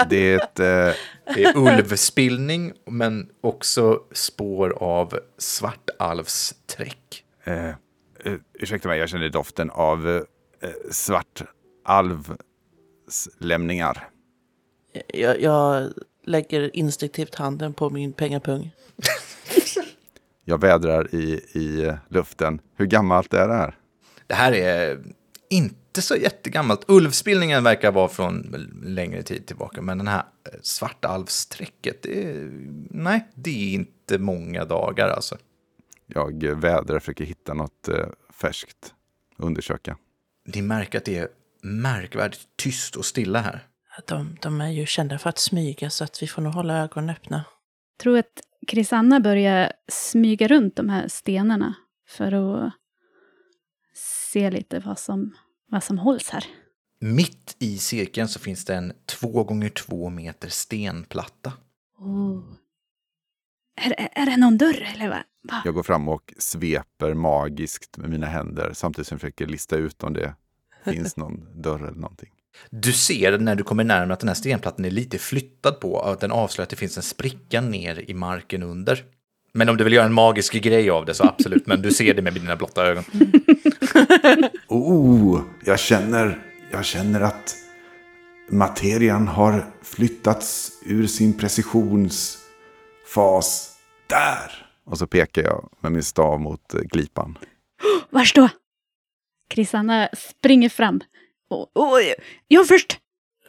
Det 0.10 0.18
är 0.18 0.36
ett... 0.36 0.60
Eh, 0.60 0.92
det 1.36 1.44
är 1.44 1.58
ulvspillning, 1.58 2.74
men 2.86 3.30
också 3.42 4.00
spår 4.12 4.70
av 4.70 5.20
svartalvsträck. 5.38 7.24
eh, 7.44 7.70
eh, 7.70 7.76
ursäkta 8.54 8.88
mig, 8.88 9.00
jag 9.00 9.10
känner 9.10 9.30
doften 9.30 9.70
av 9.70 10.08
eh, 10.10 10.22
svart 10.92 11.42
alvslämningar. 11.86 14.10
Jag, 15.08 15.42
jag 15.42 15.94
lägger 16.26 16.76
instinktivt 16.76 17.36
handen 17.36 17.74
på 17.74 17.90
min 17.90 18.14
pengapung. 18.14 18.72
Jag 20.46 20.62
vädrar 20.62 21.16
i, 21.16 21.34
i 21.54 21.94
luften. 22.10 22.62
Hur 22.76 22.86
gammalt 22.86 23.34
är 23.34 23.48
det 23.48 23.54
här? 23.54 23.78
Det 24.28 24.34
här 24.34 24.52
är 24.52 25.04
inte 25.50 25.76
så 25.98 26.16
jättegammalt. 26.16 26.86
Ulvspillningen 26.88 27.64
verkar 27.64 27.92
vara 27.92 28.08
från 28.08 28.42
längre 28.84 29.24
tid 29.24 29.48
tillbaka, 29.48 29.82
men 29.82 29.98
den 29.98 30.08
här 30.08 30.24
eh, 30.54 30.60
svartalvsträcket, 30.62 32.02
det 32.04 32.24
är, 32.24 32.50
nej, 32.90 33.28
det 33.34 33.50
är 33.50 33.74
inte 33.74 34.18
många 34.18 34.66
dagar 34.66 35.10
alltså. 35.10 35.38
Jag 36.06 36.44
vädrar, 36.44 37.00
försöker 37.00 37.26
hitta 37.26 37.54
något 37.54 37.88
eh, 37.88 38.08
färskt, 38.30 38.94
undersöka. 39.38 39.98
Ni 40.46 40.62
märker 40.62 40.98
att 40.98 41.06
det 41.06 41.18
är 41.18 41.28
märkvärdigt 41.62 42.42
tyst 42.56 42.96
och 42.96 43.06
stilla 43.06 43.42
här. 43.42 43.68
De, 44.08 44.38
de 44.42 44.62
är 44.62 44.70
ju 44.70 44.86
kända 44.86 45.20
för 45.20 45.30
att 45.30 45.40
smyga 45.40 45.90
så 45.90 46.04
att 46.04 46.24
vi 46.24 46.28
får 46.28 46.42
nog 46.42 46.54
hålla 46.54 46.84
ögonen 46.84 47.10
öppna. 47.10 47.44
Jag 47.98 48.04
tror 48.04 48.18
att 48.18 48.42
Krisanna 48.68 49.20
börjar 49.20 49.74
smyga 49.88 50.48
runt 50.48 50.76
de 50.76 50.90
här 50.90 51.08
stenarna 51.08 51.76
för 52.08 52.32
att 52.66 52.74
se 54.32 54.52
lite 54.52 54.80
vad 54.80 55.00
som, 55.00 55.36
vad 55.70 55.84
som 55.84 55.98
hålls 55.98 56.30
här. 56.30 56.46
Mitt 57.02 57.56
i 57.60 57.78
cirkeln 57.78 58.28
så 58.28 58.40
finns 58.40 58.66
det 58.66 58.76
en 58.76 58.94
två 59.06 59.44
gånger 59.44 59.70
två 59.70 60.10
meter 60.10 60.50
stenplatta. 60.50 61.54
Oh. 61.98 62.44
Är, 63.82 64.10
är 64.12 64.26
det 64.26 64.38
någon 64.38 64.58
dörr 64.58 64.88
eller 64.96 65.10
vad? 65.10 65.24
Va? 65.44 65.62
Jag 65.66 65.74
går 65.74 65.84
fram 65.84 66.10
och 66.10 66.34
sveper 66.38 67.14
magiskt 67.14 67.98
med 67.98 68.10
mina 68.10 68.28
händer 68.28 68.72
samtidigt 68.74 69.08
som 69.08 69.16
jag 69.16 69.22
försöker 69.22 69.48
lista 69.48 69.76
ut 69.76 70.04
om 70.04 70.14
det 70.14 70.36
finns 70.86 71.18
någon 71.18 71.48
dörr 71.62 71.88
eller 71.88 72.00
någonting. 72.00 72.30
Du 72.70 72.94
ser 72.94 73.38
när 73.38 73.56
du 73.56 73.64
kommer 73.64 73.84
närmare 73.84 74.14
att 74.14 74.20
den 74.20 74.30
här 74.30 74.36
stenplattan 74.36 74.86
är 74.86 74.92
lite 74.92 75.18
flyttad 75.18 75.80
på 75.80 76.00
att 76.00 76.20
den 76.20 76.32
avslöjar 76.32 76.64
att 76.64 76.70
det 76.70 76.76
finns 76.76 76.98
en 76.98 77.04
spricka 77.04 77.62
ner 77.62 78.10
i 78.10 78.14
marken 78.14 78.64
under. 78.64 79.06
Men 79.52 79.70
om 79.70 79.78
du 79.78 79.84
vill 79.84 79.94
göra 79.94 80.06
en 80.06 80.14
magisk 80.14 80.54
grej 80.54 80.90
av 80.90 81.06
det 81.06 81.14
så 81.14 81.24
absolut, 81.24 81.68
men 81.68 81.82
du 81.82 81.92
ser 81.92 82.14
det 82.14 82.22
med 82.22 82.34
dina 82.34 82.56
blotta 82.56 82.86
ögon. 82.86 83.04
Oh, 84.68 85.42
jag 85.66 85.80
känner, 85.80 86.42
jag 86.72 86.86
känner 86.86 87.22
att 87.22 87.56
materian 88.50 89.28
har 89.28 89.66
flyttats 89.84 90.72
ur 90.86 91.08
sin 91.08 91.38
precisionsfas. 91.38 93.76
Där! 94.08 94.68
Och 94.86 94.98
så 94.98 95.08
pekar 95.08 95.42
jag 95.42 95.70
med 95.80 95.92
min 95.92 96.04
stav 96.04 96.40
mot 96.40 96.74
eh, 96.74 96.82
glipan. 96.82 97.38
Vars 98.10 98.34
då? 98.34 98.50
Krisanna 99.50 100.10
springer 100.18 100.70
fram. 100.70 101.02
Oh, 101.50 101.66
oh, 101.76 102.00
jag 102.48 102.68
först! 102.68 102.98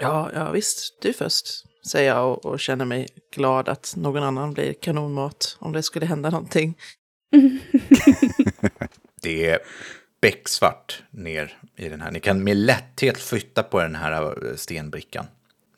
Ja, 0.01 0.31
ja 0.35 0.51
visst, 0.51 0.99
du 1.03 1.13
först, 1.13 1.47
säger 1.87 2.15
jag 2.15 2.33
och, 2.33 2.47
och 2.47 2.61
känner 2.61 2.85
mig 2.85 3.09
glad 3.35 3.69
att 3.69 3.95
någon 3.97 4.23
annan 4.23 4.53
blir 4.53 4.73
kanonmat 4.73 5.57
om 5.59 5.73
det 5.73 5.83
skulle 5.83 6.07
hända 6.07 6.31
någonting. 6.31 6.75
Det 9.23 9.47
är 9.49 9.59
becksvart 10.21 11.03
ner 11.11 11.59
i 11.77 11.89
den 11.89 12.01
här. 12.01 12.11
Ni 12.11 12.21
kan 12.21 12.45
med 12.45 12.57
lätthet 12.57 13.19
flytta 13.19 13.63
på 13.63 13.81
den 13.81 13.95
här 13.95 14.23
eh, 14.23 14.55
stenbrickan. 14.57 15.27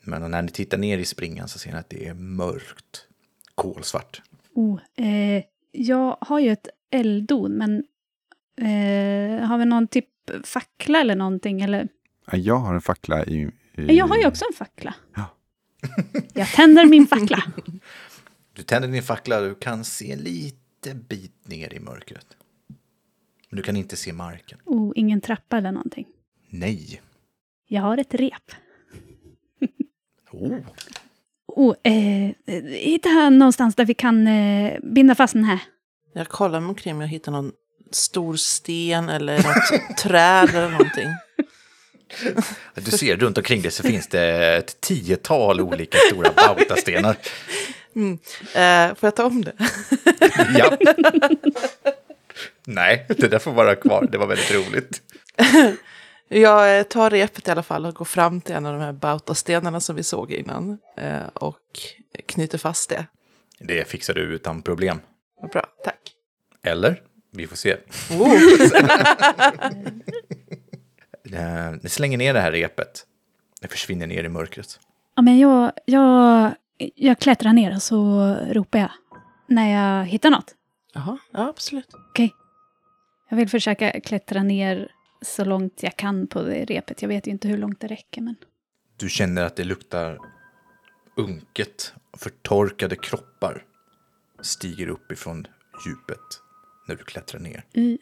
Men 0.01 0.31
när 0.31 0.41
ni 0.41 0.49
tittar 0.51 0.77
ner 0.77 0.97
i 0.97 1.05
springan 1.05 1.47
så 1.47 1.59
ser 1.59 1.71
ni 1.71 1.77
att 1.77 1.89
det 1.89 2.07
är 2.07 2.13
mörkt. 2.13 3.07
Kolsvart. 3.55 4.21
Oh, 4.53 4.79
eh, 4.95 5.43
jag 5.71 6.17
har 6.21 6.39
ju 6.39 6.51
ett 6.51 6.67
elddon, 6.91 7.51
men 7.51 7.83
eh, 8.57 9.47
har 9.47 9.57
vi 9.57 9.65
någon 9.65 9.87
typ 9.87 10.05
fackla 10.43 10.99
eller 11.01 11.15
någonting? 11.15 11.61
Eller? 11.61 11.87
Ja, 12.31 12.37
Jag 12.37 12.55
har 12.55 12.73
en 12.73 12.81
fackla 12.81 13.25
i... 13.25 13.49
i... 13.75 13.95
Jag 13.95 14.07
har 14.07 14.17
ju 14.17 14.27
också 14.27 14.45
en 14.45 14.53
fackla. 14.57 14.93
Ja. 16.33 16.39
Jag 16.39 16.47
tänder 16.47 16.85
min 16.85 17.07
fackla. 17.07 17.43
Du 18.53 18.63
tänder 18.63 18.89
din 18.89 19.03
fackla 19.03 19.41
du 19.41 19.55
kan 19.55 19.85
se 19.85 20.11
en 20.11 20.19
liten 20.19 21.03
bit 21.03 21.47
ner 21.47 21.73
i 21.73 21.79
mörkret. 21.79 22.27
Men 23.49 23.57
du 23.57 23.63
kan 23.63 23.75
inte 23.77 23.95
se 23.95 24.13
marken. 24.13 24.59
Oh, 24.65 24.91
ingen 24.95 25.21
trappa 25.21 25.57
eller 25.57 25.71
någonting. 25.71 26.07
Nej. 26.49 27.01
Jag 27.67 27.81
har 27.81 27.97
ett 27.97 28.13
rep. 28.13 28.51
Oh. 30.31 30.57
Oh, 31.47 31.75
eh, 31.83 32.31
hitta 32.65 33.09
här 33.09 33.29
någonstans 33.29 33.75
där 33.75 33.85
vi 33.85 33.93
kan 33.93 34.27
eh, 34.27 34.79
binda 34.83 35.15
fast 35.15 35.33
den 35.33 35.43
här. 35.43 35.59
Jag 36.13 36.27
kollar 36.27 36.59
mig 36.59 36.69
omkring 36.69 36.95
om 36.95 37.01
jag 37.01 37.07
hittar 37.07 37.31
någon 37.31 37.51
stor 37.91 38.35
sten 38.35 39.09
eller 39.09 39.37
något 39.37 39.97
träd 40.03 40.49
eller 40.49 40.69
någonting. 40.69 41.07
Du 42.75 42.91
ser 42.91 43.17
runt 43.17 43.37
omkring 43.37 43.61
dig 43.61 43.71
så 43.71 43.83
finns 43.83 44.07
det 44.07 44.57
ett 44.57 44.81
tiotal 44.81 45.61
olika 45.61 45.97
stora 45.97 46.31
bautastenar. 46.31 47.17
Mm. 47.95 48.19
Eh, 48.41 48.95
får 48.95 49.07
jag 49.07 49.15
ta 49.15 49.25
om 49.25 49.43
det? 49.43 49.53
Ja. 50.57 50.77
Nej, 52.65 53.05
det 53.07 53.27
där 53.27 53.39
får 53.39 53.51
vara 53.51 53.75
kvar. 53.75 54.07
Det 54.11 54.17
var 54.17 54.27
väldigt 54.27 54.51
roligt. 54.51 55.01
Jag 56.27 56.79
eh, 56.79 56.83
tar 56.83 57.09
repet 57.09 57.47
i 57.47 57.51
alla 57.51 57.63
fall 57.63 57.85
och 57.85 57.93
går 57.93 58.05
fram 58.05 58.41
till 58.41 58.55
en 58.55 58.65
av 58.65 58.73
de 58.73 58.81
här 58.81 58.93
bautastenarna 58.93 59.79
som 59.79 59.95
vi 59.95 60.03
såg 60.03 60.31
innan. 60.31 60.77
Eh, 60.97 61.27
och 61.33 61.59
knyter 62.25 62.57
fast 62.57 62.89
det. 62.89 63.05
Det 63.59 63.87
fixar 63.87 64.13
du 64.13 64.21
utan 64.21 64.61
problem. 64.61 64.99
Vad 65.41 65.51
bra, 65.51 65.65
tack. 65.83 65.99
Eller? 66.63 67.01
Vi 67.31 67.47
får 67.47 67.55
se. 67.55 67.77
Oh. 68.11 68.29
Eh, 71.33 71.71
Ni 71.83 71.89
slänger 71.89 72.17
ner 72.17 72.33
det 72.33 72.39
här 72.39 72.51
repet. 72.51 73.05
Det 73.61 73.67
försvinner 73.67 74.07
ner 74.07 74.23
i 74.23 74.29
mörkret. 74.29 74.79
Ja, 75.15 75.21
men 75.21 75.39
jag, 75.39 75.71
jag, 75.85 76.51
jag 76.95 77.19
klättrar 77.19 77.53
ner 77.53 77.75
och 77.75 77.81
så 77.81 78.33
ropar 78.35 78.79
jag 78.79 78.91
när 79.47 79.97
jag 79.99 80.05
hittar 80.05 80.29
något. 80.29 80.55
Jaha, 80.93 81.17
ja 81.31 81.49
absolut. 81.49 81.93
Okej. 82.09 82.33
Jag 83.29 83.37
vill 83.37 83.49
försöka 83.49 83.99
klättra 84.01 84.43
ner 84.43 84.91
så 85.21 85.45
långt 85.45 85.83
jag 85.83 85.97
kan 85.97 86.27
på 86.27 86.41
det 86.41 86.65
repet. 86.65 87.01
Jag 87.01 87.09
vet 87.09 87.27
ju 87.27 87.31
inte 87.31 87.47
hur 87.47 87.57
långt 87.57 87.79
det 87.79 87.87
räcker, 87.87 88.21
men... 88.21 88.35
Du 88.97 89.09
känner 89.09 89.41
att 89.43 89.55
det 89.55 89.63
luktar 89.63 90.17
unket. 91.17 91.93
Förtorkade 92.17 92.95
kroppar 92.95 93.65
stiger 94.41 94.87
upp 94.87 95.11
ifrån 95.11 95.47
djupet 95.87 96.19
när 96.87 96.95
du 96.95 97.03
klättrar 97.03 97.39
ner. 97.39 97.63
Y. 97.73 97.97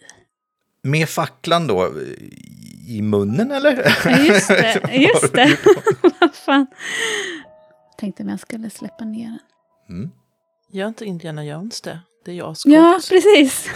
Med 0.83 1.09
facklan 1.09 1.67
då 1.67 1.93
i 2.87 3.01
munnen 3.01 3.51
eller? 3.51 3.95
Ja, 4.05 4.17
just 4.17 4.47
det. 4.47 4.81
Just 4.93 5.33
det. 5.33 5.57
Vad 6.19 6.35
fan. 6.35 6.67
Tänkte 7.97 8.23
om 8.23 8.29
jag 8.29 8.39
skulle 8.39 8.69
släppa 8.69 9.05
ner 9.05 9.25
den. 9.25 9.39
Mm. 9.97 10.11
Gör 10.71 10.87
inte 10.87 11.05
Indiana 11.05 11.45
Jones 11.45 11.81
det? 11.81 11.99
Det 12.25 12.31
är 12.31 12.35
jag 12.35 12.57
skott. 12.57 12.73
Ja, 12.73 12.99
precis. 13.09 13.69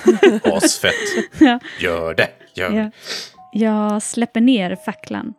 Asfett. 0.44 0.94
ja. 1.40 1.60
Gör 1.80 2.14
det. 2.16 2.30
Gör 2.54 2.70
det. 2.70 2.78
Ja. 2.78 2.92
Jag 3.54 4.04
släpper 4.04 4.42
ner 4.42 4.76
facklan. 4.86 5.34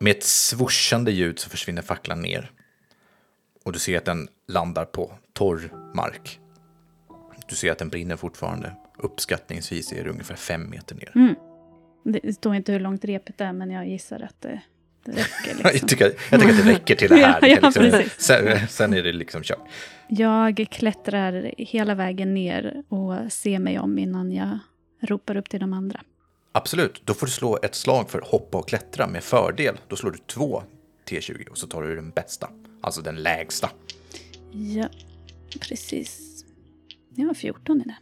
Med 0.00 0.10
ett 0.16 0.24
swooshande 0.24 1.12
ljud 1.12 1.38
så 1.38 1.50
försvinner 1.50 1.82
facklan 1.82 2.20
ner. 2.22 2.50
Och 3.64 3.72
du 3.72 3.78
ser 3.78 3.98
att 3.98 4.04
den 4.04 4.28
landar 4.48 4.84
på 4.84 5.12
torr 5.32 5.72
mark. 5.94 6.38
Du 7.48 7.54
ser 7.56 7.72
att 7.72 7.78
den 7.78 7.88
brinner 7.88 8.16
fortfarande. 8.16 8.76
Uppskattningsvis 8.98 9.92
är 9.92 10.04
det 10.04 10.10
ungefär 10.10 10.34
fem 10.34 10.70
meter 10.70 10.94
ner. 10.94 11.12
Mm. 11.14 11.34
Det 12.04 12.32
står 12.32 12.54
inte 12.54 12.72
hur 12.72 12.80
långt 12.80 13.04
repet 13.04 13.40
är, 13.40 13.52
men 13.52 13.70
jag 13.70 13.88
gissar 13.88 14.20
att 14.20 14.40
det, 14.40 14.62
det 15.04 15.12
räcker. 15.12 15.62
Jag, 15.62 15.72
Liksom. 15.72 15.88
tycker, 15.88 16.12
jag 16.30 16.40
tycker 16.40 16.54
att 16.54 16.64
det 16.66 16.72
räcker 16.72 16.94
till 16.94 17.08
det 17.08 17.16
här. 17.16 17.38
Ja, 17.48 17.70
Det 17.70 17.76
ja, 17.76 17.82
liksom, 17.90 18.10
sen, 18.18 18.68
sen 18.68 18.94
är 18.94 19.02
det 19.02 19.12
liksom 19.12 19.42
kört. 19.42 19.68
Jag 20.08 20.66
klättrar 20.70 21.54
hela 21.58 21.94
vägen 21.94 22.34
ner 22.34 22.82
och 22.88 23.32
ser 23.32 23.58
mig 23.58 23.78
om 23.78 23.98
innan 23.98 24.32
jag 24.32 24.58
ropar 25.00 25.36
upp 25.36 25.48
till 25.48 25.60
de 25.60 25.72
andra. 25.72 26.00
Absolut, 26.52 27.02
då 27.04 27.14
får 27.14 27.26
du 27.26 27.32
slå 27.32 27.58
ett 27.62 27.74
slag 27.74 28.10
för 28.10 28.20
hoppa 28.24 28.58
och 28.58 28.68
klättra 28.68 29.06
med 29.06 29.22
fördel. 29.24 29.76
Då 29.88 29.96
slår 29.96 30.10
du 30.10 30.18
två 30.26 30.62
T20 31.08 31.48
och 31.48 31.58
så 31.58 31.66
tar 31.66 31.82
du 31.82 31.94
den 31.96 32.10
bästa, 32.10 32.50
alltså 32.80 33.00
den 33.02 33.16
lägsta. 33.16 33.70
Ja, 34.52 34.88
precis. 35.60 36.44
Jag 37.14 37.26
har 37.26 37.34
14 37.34 37.80
i 37.80 37.84
det. 37.84 37.96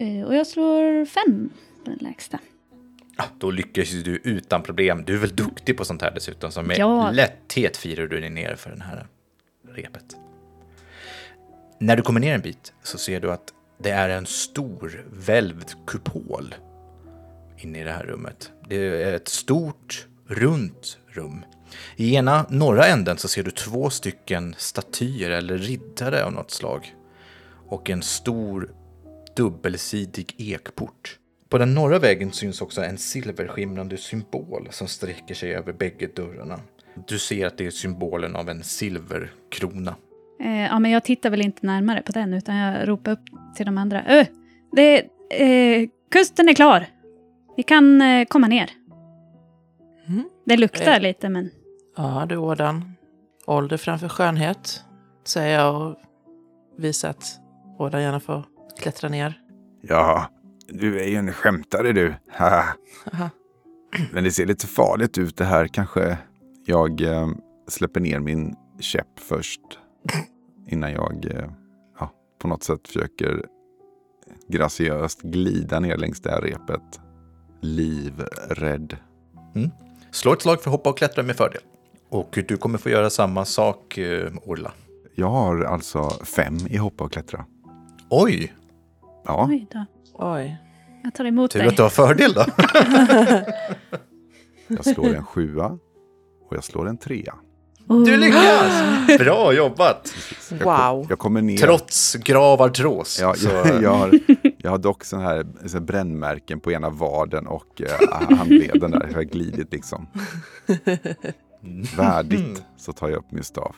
Eh, 0.00 0.26
Och 0.26 0.34
jag 0.34 0.46
slår 0.46 1.04
fem 1.04 1.50
på 1.84 1.90
den 1.90 1.98
lägsta. 2.00 2.38
Ja, 3.16 3.24
då 3.38 3.50
lyckas 3.50 3.90
du 3.90 4.20
utan 4.24 4.62
problem. 4.62 5.02
Du 5.06 5.14
är 5.14 5.18
väl 5.18 5.36
duktig 5.36 5.76
på 5.76 5.84
sånt 5.84 6.02
här 6.02 6.10
dessutom, 6.14 6.52
så 6.52 6.62
med 6.62 6.78
Ja. 6.78 7.10
lätthet 7.10 7.76
firar 7.76 8.06
du 8.06 8.20
dig 8.20 8.30
ner 8.30 8.54
för 8.56 8.70
den 8.70 8.80
här 8.80 9.06
repet. 9.68 10.16
När 11.78 11.96
du 11.96 12.02
kommer 12.02 12.20
ner 12.20 12.34
en 12.34 12.40
bit 12.40 12.72
så 12.82 12.98
ser 12.98 13.20
du 13.20 13.32
att 13.32 13.52
det 13.78 13.90
är 13.90 14.08
en 14.08 14.26
stor 14.26 15.04
välvd 15.12 15.70
kupol 15.86 16.54
inne 17.58 17.80
i 17.80 17.84
det 17.84 17.92
här 17.92 18.04
rummet. 18.04 18.52
Det 18.68 19.02
är 19.02 19.12
ett 19.12 19.28
stort, 19.28 20.06
runt 20.26 20.98
rum. 21.08 21.44
I 21.96 22.14
ena 22.14 22.46
norra 22.50 22.86
änden 22.86 23.18
så 23.18 23.28
ser 23.28 23.42
du 23.42 23.50
två 23.50 23.90
stycken 23.90 24.54
statyer 24.58 25.30
eller 25.30 25.58
riddare 25.58 26.24
av 26.24 26.32
något 26.32 26.50
slag. 26.50 26.94
Och 27.68 27.90
en 27.90 28.02
stor 28.02 28.70
dubbelsidig 29.36 30.34
ekport. 30.38 31.18
På 31.48 31.58
den 31.58 31.74
norra 31.74 31.98
väggen 31.98 32.32
syns 32.32 32.60
också 32.62 32.82
en 32.82 32.98
silverskimrande 32.98 33.96
symbol 33.96 34.68
som 34.70 34.86
sträcker 34.88 35.34
sig 35.34 35.54
över 35.54 35.72
bägge 35.72 36.06
dörrarna. 36.16 36.60
Du 37.08 37.18
ser 37.18 37.46
att 37.46 37.58
det 37.58 37.66
är 37.66 37.70
symbolen 37.70 38.36
av 38.36 38.48
en 38.48 38.62
silverkrona. 38.64 39.96
Eh, 40.40 40.60
ja, 40.62 40.78
men 40.78 40.90
jag 40.90 41.04
tittar 41.04 41.30
väl 41.30 41.42
inte 41.42 41.66
närmare 41.66 42.02
på 42.02 42.12
den, 42.12 42.34
utan 42.34 42.56
jag 42.56 42.88
ropar 42.88 43.12
upp 43.12 43.20
till 43.56 43.66
de 43.66 43.78
andra. 43.78 44.04
Ö, 44.04 44.24
det, 44.72 44.98
eh, 45.30 45.88
kusten 46.10 46.48
är 46.48 46.54
klar. 46.54 46.86
Vi 47.56 47.62
kan 47.62 48.02
eh, 48.02 48.24
komma 48.24 48.46
ner. 48.48 48.70
Mm. 50.08 50.24
Det 50.44 50.56
luktar 50.56 50.92
Eh. 50.92 51.00
lite, 51.00 51.28
men 51.28 51.50
Ja 51.96 52.26
du 52.28 52.36
Ådan. 52.36 52.92
Ålder 53.46 53.76
framför 53.76 54.08
skönhet, 54.08 54.84
säger 55.24 55.58
jag 55.58 55.82
och 55.82 55.96
visar 56.76 57.10
att 57.10 57.40
Ådan 57.78 58.02
gärna 58.02 58.20
får 58.20 58.44
klättra 58.78 59.08
ner. 59.08 59.40
Ja, 59.82 60.30
du 60.68 61.00
är 61.00 61.08
ju 61.08 61.16
en 61.16 61.32
skämtare 61.32 61.92
du. 61.92 62.14
Men 64.12 64.24
det 64.24 64.32
ser 64.32 64.46
lite 64.46 64.66
farligt 64.66 65.18
ut 65.18 65.36
det 65.36 65.44
här. 65.44 65.66
Kanske 65.66 66.18
jag 66.64 67.00
eh, 67.00 67.28
släpper 67.68 68.00
ner 68.00 68.18
min 68.18 68.56
käpp 68.80 69.20
först. 69.20 69.60
Innan 70.68 70.92
jag 70.92 71.24
eh, 71.24 71.50
ja, 71.98 72.10
på 72.40 72.48
något 72.48 72.62
sätt 72.62 72.86
försöker 72.86 73.44
graciöst 74.48 75.22
glida 75.22 75.80
ner 75.80 75.96
längs 75.96 76.20
det 76.20 76.30
här 76.30 76.40
repet. 76.40 77.00
Livrädd. 77.60 78.96
Slå 80.10 80.32
ett 80.32 80.42
slag 80.42 80.62
för 80.62 80.70
hoppa 80.70 80.90
och 80.90 80.98
klättra 80.98 81.22
med 81.22 81.36
fördel. 81.36 81.62
Och 82.08 82.38
du 82.48 82.56
kommer 82.56 82.78
få 82.78 82.90
göra 82.90 83.10
samma 83.10 83.44
sak, 83.44 83.98
eh, 83.98 84.32
Orla. 84.44 84.72
Jag 85.14 85.30
har 85.30 85.62
alltså 85.64 86.10
fem 86.10 86.58
i 86.70 86.76
hoppa 86.76 87.04
och 87.04 87.12
klättra. 87.12 87.44
Oj, 88.10 88.52
Ja, 89.24 89.46
oj 89.50 89.66
då. 89.72 89.84
Oj. 90.14 90.56
Jag 91.02 91.14
tar 91.14 91.24
emot 91.24 91.50
tur 91.50 91.58
dig. 91.58 91.68
att 91.68 91.76
du 91.76 91.82
har 91.82 91.90
fördel 91.90 92.32
då. 92.32 92.44
jag 94.76 94.84
slår 94.84 95.14
en 95.14 95.24
sjua 95.24 95.66
och 96.48 96.56
jag 96.56 96.64
slår 96.64 96.88
en 96.88 96.98
trea. 96.98 97.34
Oh. 97.88 98.04
Du 98.04 98.16
lyckas! 98.16 98.72
Bra 99.18 99.52
jobbat! 99.52 100.14
Jag, 100.50 100.64
Wow. 100.64 101.06
jag 101.08 101.18
kommer 101.18 101.42
ner. 101.42 101.56
Trots 101.56 102.14
grav 102.14 102.62
artros. 102.62 103.18
Ja, 103.20 103.34
jag, 103.44 103.82
jag, 103.82 103.90
har, 103.94 104.18
jag 104.58 104.70
har 104.70 104.78
dock 104.78 105.04
sån 105.04 105.20
här, 105.20 105.46
så 105.66 105.76
här 105.78 105.84
brännmärken 105.84 106.60
på 106.60 106.72
ena 106.72 106.90
vaden 106.90 107.46
och 107.46 107.82
eh, 107.82 108.36
handleden 108.36 108.90
där. 108.90 109.06
Jag 109.08 109.14
har 109.14 109.22
glidit 109.22 109.72
liksom. 109.72 110.06
Värdigt 111.96 112.62
så 112.76 112.92
tar 112.92 113.08
jag 113.08 113.18
upp 113.18 113.32
min 113.32 113.44
stav. 113.44 113.74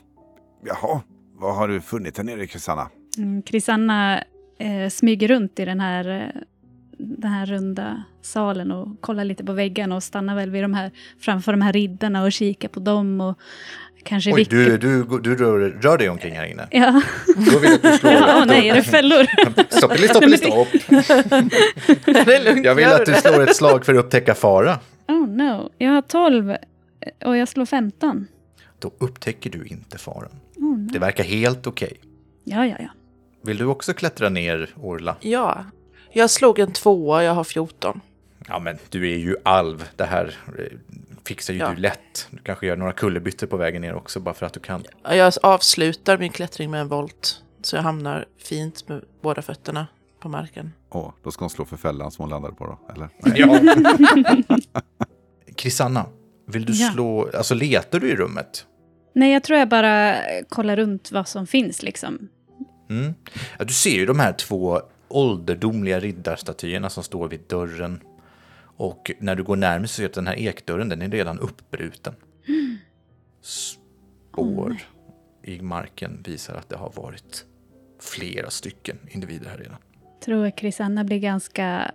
Jaha, 0.65 1.01
vad 1.39 1.57
har 1.57 1.69
du 1.69 1.81
funnit 1.81 2.17
här 2.17 2.25
nere 2.25 2.47
Kristanna? 2.47 2.89
Mm, 3.19 3.43
Krisanna 3.43 4.25
eh, 4.63 4.89
smyger 4.89 5.29
runt 5.29 5.59
i 5.59 5.65
den 5.65 5.81
här, 5.81 6.09
eh, 6.09 6.41
den 6.99 7.31
här 7.31 7.47
runda 7.47 8.03
salen 8.23 8.71
och 8.71 9.01
kollar 9.01 9.25
lite 9.25 9.45
på 9.45 9.53
väggarna 9.53 9.97
och 9.97 10.03
stannar 10.03 10.37
väl 10.37 10.51
vid 10.51 10.65
de 10.65 10.75
här, 10.75 10.91
framför 11.21 11.53
de 11.53 11.63
här 11.63 11.73
riddarna 11.73 12.23
och 12.23 12.33
kikar 12.33 12.69
på 12.69 12.81
dem 12.81 13.21
och 13.21 13.39
kanske 14.05 14.33
Oj, 14.33 14.47
du, 14.51 14.79
du, 14.79 15.05
du 15.23 15.37
rör, 15.37 15.61
rör 15.61 15.99
dig 15.99 16.09
omkring 16.09 16.35
här 16.35 16.47
inne. 16.47 16.69
Ja, 16.71 17.03
Då 17.53 17.59
vill 17.59 17.71
jag 17.71 17.75
att 17.75 17.83
du 17.83 17.99
slår. 17.99 18.13
åh 18.13 18.47
nej, 18.47 18.69
är 18.69 18.75
det 18.75 18.83
fällor? 18.83 19.25
Stopp, 19.69 19.99
stopp, 19.99 20.23
det 22.05 22.35
är 22.35 22.45
lugnt. 22.45 22.67
Jag 22.67 22.75
vill 22.75 22.87
att 22.87 23.07
du 23.07 23.15
slår 23.15 23.43
ett 23.43 23.57
slag 23.57 23.87
för 23.87 23.95
att 23.95 24.05
upptäcka 24.05 24.35
fara. 24.35 24.79
Oh 25.09 25.27
no, 25.29 25.71
jag 25.79 25.91
har 25.91 26.03
12 26.03 26.51
eh, 26.51 26.57
och 27.25 27.37
jag 27.37 27.49
slår 27.49 27.67
15. 27.67 28.27
Då 28.79 28.93
upptäcker 28.99 29.51
du 29.51 29.65
inte 29.65 29.99
faran. 29.99 30.31
Oh 30.57 30.79
no. 30.79 30.93
Det 30.93 30.99
verkar 30.99 31.25
helt 31.25 31.67
okej. 31.67 31.93
Ja, 32.45 32.67
ja, 32.67 32.77
ja. 32.79 32.89
Vill 33.43 33.57
du 33.57 33.65
också 33.67 33.95
klättra 33.95 34.29
ner, 34.29 34.71
Orla? 34.77 35.17
Ja. 35.21 35.65
Jag 36.13 36.31
slog 36.31 36.59
en 36.59 36.73
tvåa, 36.73 37.25
jag 37.25 37.35
har 37.35 37.45
14. 37.45 38.01
Ja, 38.49 38.59
men 38.59 38.79
du 38.89 39.13
är 39.13 39.17
ju 39.17 39.37
alv. 39.43 39.89
Det 39.97 40.05
här 40.05 40.35
eh, 40.59 40.65
fixar 41.27 41.55
ju 41.55 41.61
Ja. 41.61 41.71
du 41.71 41.77
lätt. 41.77 42.29
Du 42.31 42.39
kanske 42.39 42.67
gör 42.67 42.77
några 42.77 42.93
kullerbyttor 42.93 43.47
på 43.47 43.57
vägen 43.57 43.83
ner 43.83 43.95
också, 43.95 44.21
bara 44.21 44.35
för 44.35 44.47
att 44.47 44.53
du 44.53 44.61
kan. 44.61 44.85
Jag 45.03 45.33
avslutar 45.43 46.19
min 46.19 46.31
klättring 46.33 46.71
med 46.71 46.81
en 46.81 46.89
volt. 46.89 47.43
Så 47.63 47.77
jag 47.77 47.83
hamnar 47.83 48.25
fint 48.39 48.89
med 48.89 49.03
båda 49.23 49.43
fötterna 49.43 49.87
på 50.21 50.29
marken. 50.29 50.73
Åh, 50.91 51.13
då 51.23 51.31
ska 51.31 51.43
hon 51.45 51.51
slå 51.51 51.65
för 51.65 51.77
fällan 51.77 52.11
som 52.11 52.23
hon 52.23 52.31
landade 52.31 52.55
på 52.55 52.65
då, 52.67 52.79
eller? 52.95 53.09
Ja. 53.35 53.59
Krisanna, 55.57 56.07
vill 56.47 56.65
du 56.67 56.73
Ja. 56.73 56.91
slå... 56.93 57.31
Alltså, 57.37 57.55
letar 57.55 58.01
du 58.01 58.11
i 58.11 58.17
rummet? 58.17 58.67
Nej, 59.15 59.33
jag 59.33 59.43
tror 59.43 59.59
jag 59.59 59.69
bara 59.69 60.17
kollar 60.49 60.77
runt 60.77 61.13
vad 61.13 61.29
som 61.29 61.47
finns 61.47 61.83
liksom. 61.83 62.29
Mm. 62.93 63.15
Ja, 63.59 63.65
du 63.65 63.73
ser 63.73 63.91
ju 63.91 64.07
de 64.07 64.19
här 64.21 64.33
två 64.33 64.81
ålderdomliga 65.09 66.01
riddarstatyerna 66.01 66.91
som 66.91 67.05
står 67.05 67.29
vid 67.29 67.41
dörren. 67.49 68.01
Och 68.77 69.11
när 69.19 69.37
du 69.37 69.43
går 69.43 69.57
närmare 69.57 69.89
så 69.89 69.95
ser 69.95 70.03
du 70.03 70.07
att 70.07 70.15
den 70.15 70.27
här 70.27 70.39
ekdörren 70.39 70.89
den 70.89 71.03
är 71.03 71.09
redan 71.09 71.39
uppbruten. 71.39 72.15
Spår 73.41 74.77
i 75.43 75.61
marken 75.61 76.23
visar 76.27 76.55
att 76.55 76.69
det 76.69 76.77
har 76.77 76.93
varit 76.93 77.45
flera 78.01 78.51
stycken 78.51 78.99
individer 79.11 79.49
här 79.51 79.59
redan. 79.59 79.77
Tror 80.25 80.51
Krisanna 80.57 81.05
blir 81.05 81.19
ganska... 81.19 81.93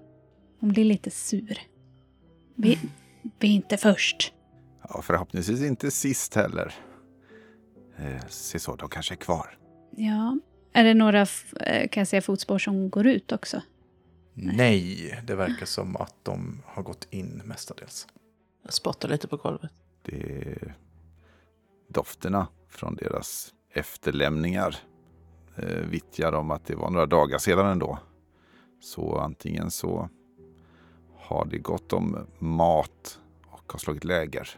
Hon 0.60 0.70
blir 0.70 0.86
lite 0.86 1.12
sur. 1.12 1.60
Vi, 2.56 2.80
vi 3.40 3.48
är 3.48 3.52
inte 3.52 3.78
först. 3.78 4.34
Ja, 4.90 5.02
förhoppningsvis 5.02 5.62
inte 5.62 5.92
sist 5.92 6.36
heller. 6.36 6.74
Eh, 7.98 8.28
se 8.30 8.60
så, 8.60 8.76
de 8.76 8.90
kanske 8.90 9.14
är 9.14 9.18
kvar. 9.18 9.58
Ja. 9.96 10.38
Är 10.78 10.84
det 10.84 10.94
några, 10.94 11.22
eh, 11.60 11.90
kan 11.90 12.02
jag 12.02 12.08
säga, 12.08 12.22
fotspår 12.22 12.60
som 12.60 12.90
går 12.90 13.08
ut 13.08 13.32
också? 13.32 13.62
Nej, 14.34 15.20
det 15.28 15.36
verkar 15.36 15.66
som 15.66 15.96
att 15.96 16.16
de 16.24 16.62
har 16.66 16.84
gått 16.84 17.08
in 17.10 17.42
mestadels. 17.46 18.08
Jag 18.64 18.74
spottar 18.74 19.10
lite 19.10 19.28
på 19.28 19.38
golvet. 19.38 19.72
Det 20.04 20.42
är 20.42 20.76
dofterna 21.88 22.48
från 22.70 22.96
deras 22.96 23.54
efterlämningar 23.74 24.76
eh, 25.56 25.90
vittjar 25.90 26.34
om 26.34 26.52
att 26.52 26.66
det 26.66 26.76
var 26.76 26.90
några 26.90 27.06
dagar 27.06 27.38
sedan 27.38 27.66
ändå. 27.66 28.00
Så 28.82 29.18
antingen 29.18 29.72
så 29.72 30.10
har 31.16 31.46
det 31.46 31.58
gått 31.58 31.94
om 31.94 32.28
mat 32.40 33.20
och 33.48 33.72
har 33.72 33.80
slagit 33.80 34.04
läger. 34.04 34.50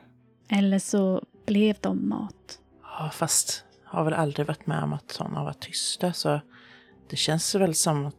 Eller 0.50 0.80
så 0.80 1.26
blev 1.46 1.76
de 1.82 2.10
mat. 2.10 2.60
Ja, 2.84 3.10
fast 3.14 3.66
har 3.90 4.04
väl 4.04 4.14
aldrig 4.14 4.48
varit 4.48 4.68
med 4.68 4.84
om 4.84 4.94
att 4.94 5.12
sådana 5.12 5.38
har 5.38 5.46
varit 5.46 5.62
tysta. 5.62 6.14
Så 6.14 6.42
det 7.10 7.16
känns 7.16 7.56
väl 7.56 7.76
som 7.76 8.06
att 8.06 8.16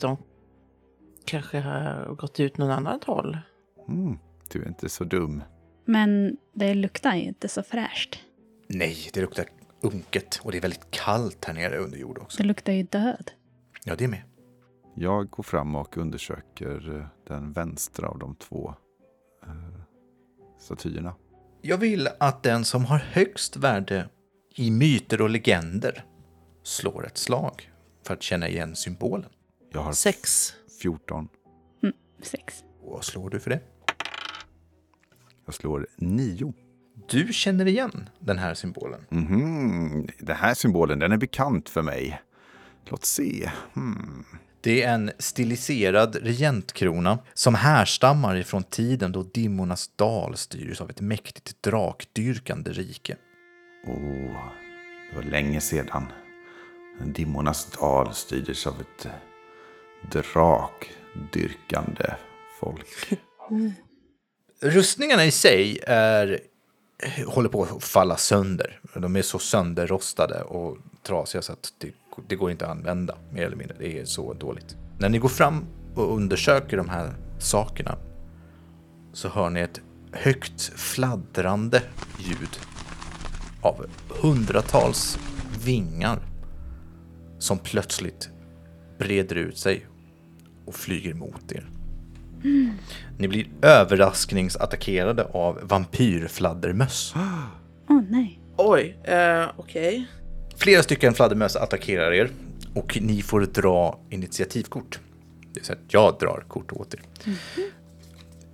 de 0.00 0.16
kanske 1.24 1.60
har 1.60 2.14
gått 2.14 2.40
ut 2.40 2.58
någon 2.58 2.70
annat 2.70 3.04
håll. 3.04 3.38
Mm, 3.88 4.18
du 4.52 4.62
är 4.62 4.68
inte 4.68 4.88
så 4.88 5.04
dum. 5.04 5.42
Men 5.84 6.36
det 6.54 6.74
luktar 6.74 7.14
ju 7.14 7.22
inte 7.22 7.48
så 7.48 7.62
fräscht. 7.62 8.20
Nej, 8.68 8.96
det 9.12 9.20
luktar 9.20 9.44
unket 9.80 10.40
och 10.42 10.52
det 10.52 10.58
är 10.58 10.62
väldigt 10.62 10.90
kallt 10.90 11.44
här 11.44 11.54
nere 11.54 11.78
under 11.78 11.98
jord 11.98 12.18
också. 12.18 12.42
Det 12.42 12.48
luktar 12.48 12.72
ju 12.72 12.82
död. 12.82 13.30
Ja, 13.84 13.96
det 13.96 14.04
är 14.04 14.08
med. 14.08 14.22
Jag 14.94 15.30
går 15.30 15.42
fram 15.42 15.74
och 15.74 15.96
undersöker 15.96 16.96
eh, 16.96 17.06
den 17.28 17.52
vänstra 17.52 18.08
av 18.08 18.18
de 18.18 18.36
två 18.36 18.74
eh, 19.46 19.80
statyerna. 20.58 21.14
Jag 21.62 21.78
vill 21.78 22.08
att 22.20 22.42
den 22.42 22.64
som 22.64 22.84
har 22.84 22.98
högst 22.98 23.56
värde 23.56 24.08
i 24.54 24.70
myter 24.70 25.20
och 25.20 25.30
legender 25.30 26.04
slår 26.62 27.06
ett 27.06 27.18
slag 27.18 27.70
för 28.06 28.14
att 28.14 28.22
känna 28.22 28.48
igen 28.48 28.76
symbolen. 28.76 29.30
Jag 29.72 29.80
har 29.80 29.92
Sex. 29.92 30.52
14. 30.82 31.28
Sex. 32.22 32.64
Och 32.82 32.92
vad 32.92 33.04
slår 33.04 33.30
du 33.30 33.40
för 33.40 33.50
det? 33.50 33.60
Jag 35.46 35.54
slår 35.54 35.86
9. 35.96 36.52
Du 37.08 37.32
känner 37.32 37.66
igen 37.66 38.08
den 38.18 38.38
här 38.38 38.54
symbolen. 38.54 39.06
Mhm, 39.08 40.08
den 40.18 40.36
här 40.36 40.54
symbolen 40.54 40.98
den 40.98 41.12
är 41.12 41.16
bekant 41.16 41.68
för 41.68 41.82
mig. 41.82 42.20
Låt 42.84 43.04
se. 43.04 43.50
Hmm. 43.74 44.24
Det 44.60 44.82
är 44.82 44.94
en 44.94 45.10
stiliserad 45.18 46.16
regentkrona 46.16 47.18
som 47.34 47.54
härstammar 47.54 48.36
ifrån 48.36 48.62
tiden 48.62 49.12
då 49.12 49.22
Dimmornas 49.22 49.90
dal 49.96 50.36
styrdes 50.36 50.80
av 50.80 50.90
ett 50.90 51.00
mäktigt 51.00 51.62
drakdyrkande 51.62 52.72
rike. 52.72 53.16
Oh, 53.86 54.48
det 55.10 55.16
var 55.16 55.22
länge 55.22 55.60
sedan. 55.60 56.12
Dimmornas 57.00 57.70
dal 57.80 58.14
styrdes 58.14 58.66
av 58.66 58.74
ett 58.80 59.08
drakdyrkande 60.10 62.14
folk. 62.60 62.86
Rustningarna 64.60 65.24
i 65.24 65.30
sig 65.30 65.80
är, 65.86 66.40
håller 67.26 67.48
på 67.48 67.62
att 67.62 67.84
falla 67.84 68.16
sönder. 68.16 68.80
De 68.94 69.16
är 69.16 69.22
så 69.22 69.38
sönderrostade 69.38 70.42
och 70.42 70.78
trasiga 71.02 71.42
så 71.42 71.52
att 71.52 71.72
det, 71.78 71.90
det 72.28 72.36
går 72.36 72.50
inte 72.50 72.64
att 72.64 72.70
använda, 72.70 73.16
mer 73.32 73.46
eller 73.46 73.56
mindre. 73.56 73.76
Det 73.78 74.00
är 74.00 74.04
så 74.04 74.32
dåligt. 74.32 74.76
När 74.98 75.08
ni 75.08 75.18
går 75.18 75.28
fram 75.28 75.64
och 75.94 76.16
undersöker 76.16 76.76
de 76.76 76.88
här 76.88 77.14
sakerna 77.38 77.98
så 79.12 79.28
hör 79.28 79.50
ni 79.50 79.60
ett 79.60 79.80
högt 80.12 80.62
fladdrande 80.62 81.82
ljud 82.18 82.58
av 83.64 83.86
hundratals 84.08 85.18
vingar 85.64 86.18
som 87.38 87.58
plötsligt 87.58 88.28
breder 88.98 89.36
ut 89.36 89.58
sig 89.58 89.86
och 90.66 90.74
flyger 90.74 91.14
mot 91.14 91.52
er. 91.52 91.68
Ni 93.18 93.28
blir 93.28 93.46
överraskningsattackerade 93.62 95.24
av 95.24 95.60
vampyrfladdermöss. 95.62 97.14
Åh 97.88 98.02
nej. 98.08 98.40
Oj, 98.56 98.98
eh, 99.04 99.46
okej. 99.56 100.06
Flera 100.56 100.82
stycken 100.82 101.14
fladdermöss 101.14 101.56
attackerar 101.56 102.12
er 102.12 102.30
och 102.74 102.98
ni 103.02 103.22
får 103.22 103.40
dra 103.40 104.00
initiativkort. 104.10 105.00
Det 105.40 105.60
vill 105.60 105.64
säga 105.64 105.78
att 105.86 105.92
jag 105.94 106.16
drar 106.20 106.44
kort 106.48 106.72
åt 106.72 106.94
er. 106.94 107.00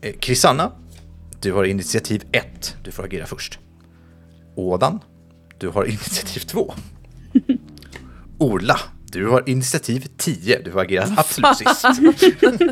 Eh, 0.01 0.13
Krisanna, 0.13 0.73
du 1.41 1.53
har 1.53 1.65
initiativ 1.65 2.25
1. 2.33 2.77
Du 2.85 2.91
får 2.91 3.05
agera 3.05 3.27
först. 3.27 3.59
Ådan, 4.61 5.01
du 5.59 5.69
har 5.69 5.85
initiativ 5.85 6.41
2. 6.41 6.75
Orla, 8.39 8.81
du 9.13 9.29
har 9.29 9.49
initiativ 9.49 10.07
10. 10.17 10.61
Du 10.65 10.71
får 10.71 10.81
agera 10.81 11.07
absolut 11.17 11.57
sist. 11.57 11.87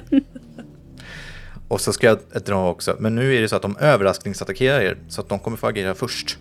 Och 1.69 1.81
så 1.81 1.93
ska 1.93 2.07
jag 2.07 2.19
dra 2.45 2.71
också, 2.71 2.97
men 2.99 3.15
nu 3.15 3.37
är 3.37 3.41
det 3.41 3.49
så 3.49 3.57
att 3.57 3.63
de 3.63 3.77
överraskningsattackerar 3.77 4.81
er, 4.81 4.99
så 5.09 5.21
att 5.21 5.29
de 5.29 5.39
kommer 5.39 5.57
få 5.57 5.67
agera 5.67 5.95
först. 5.95 6.39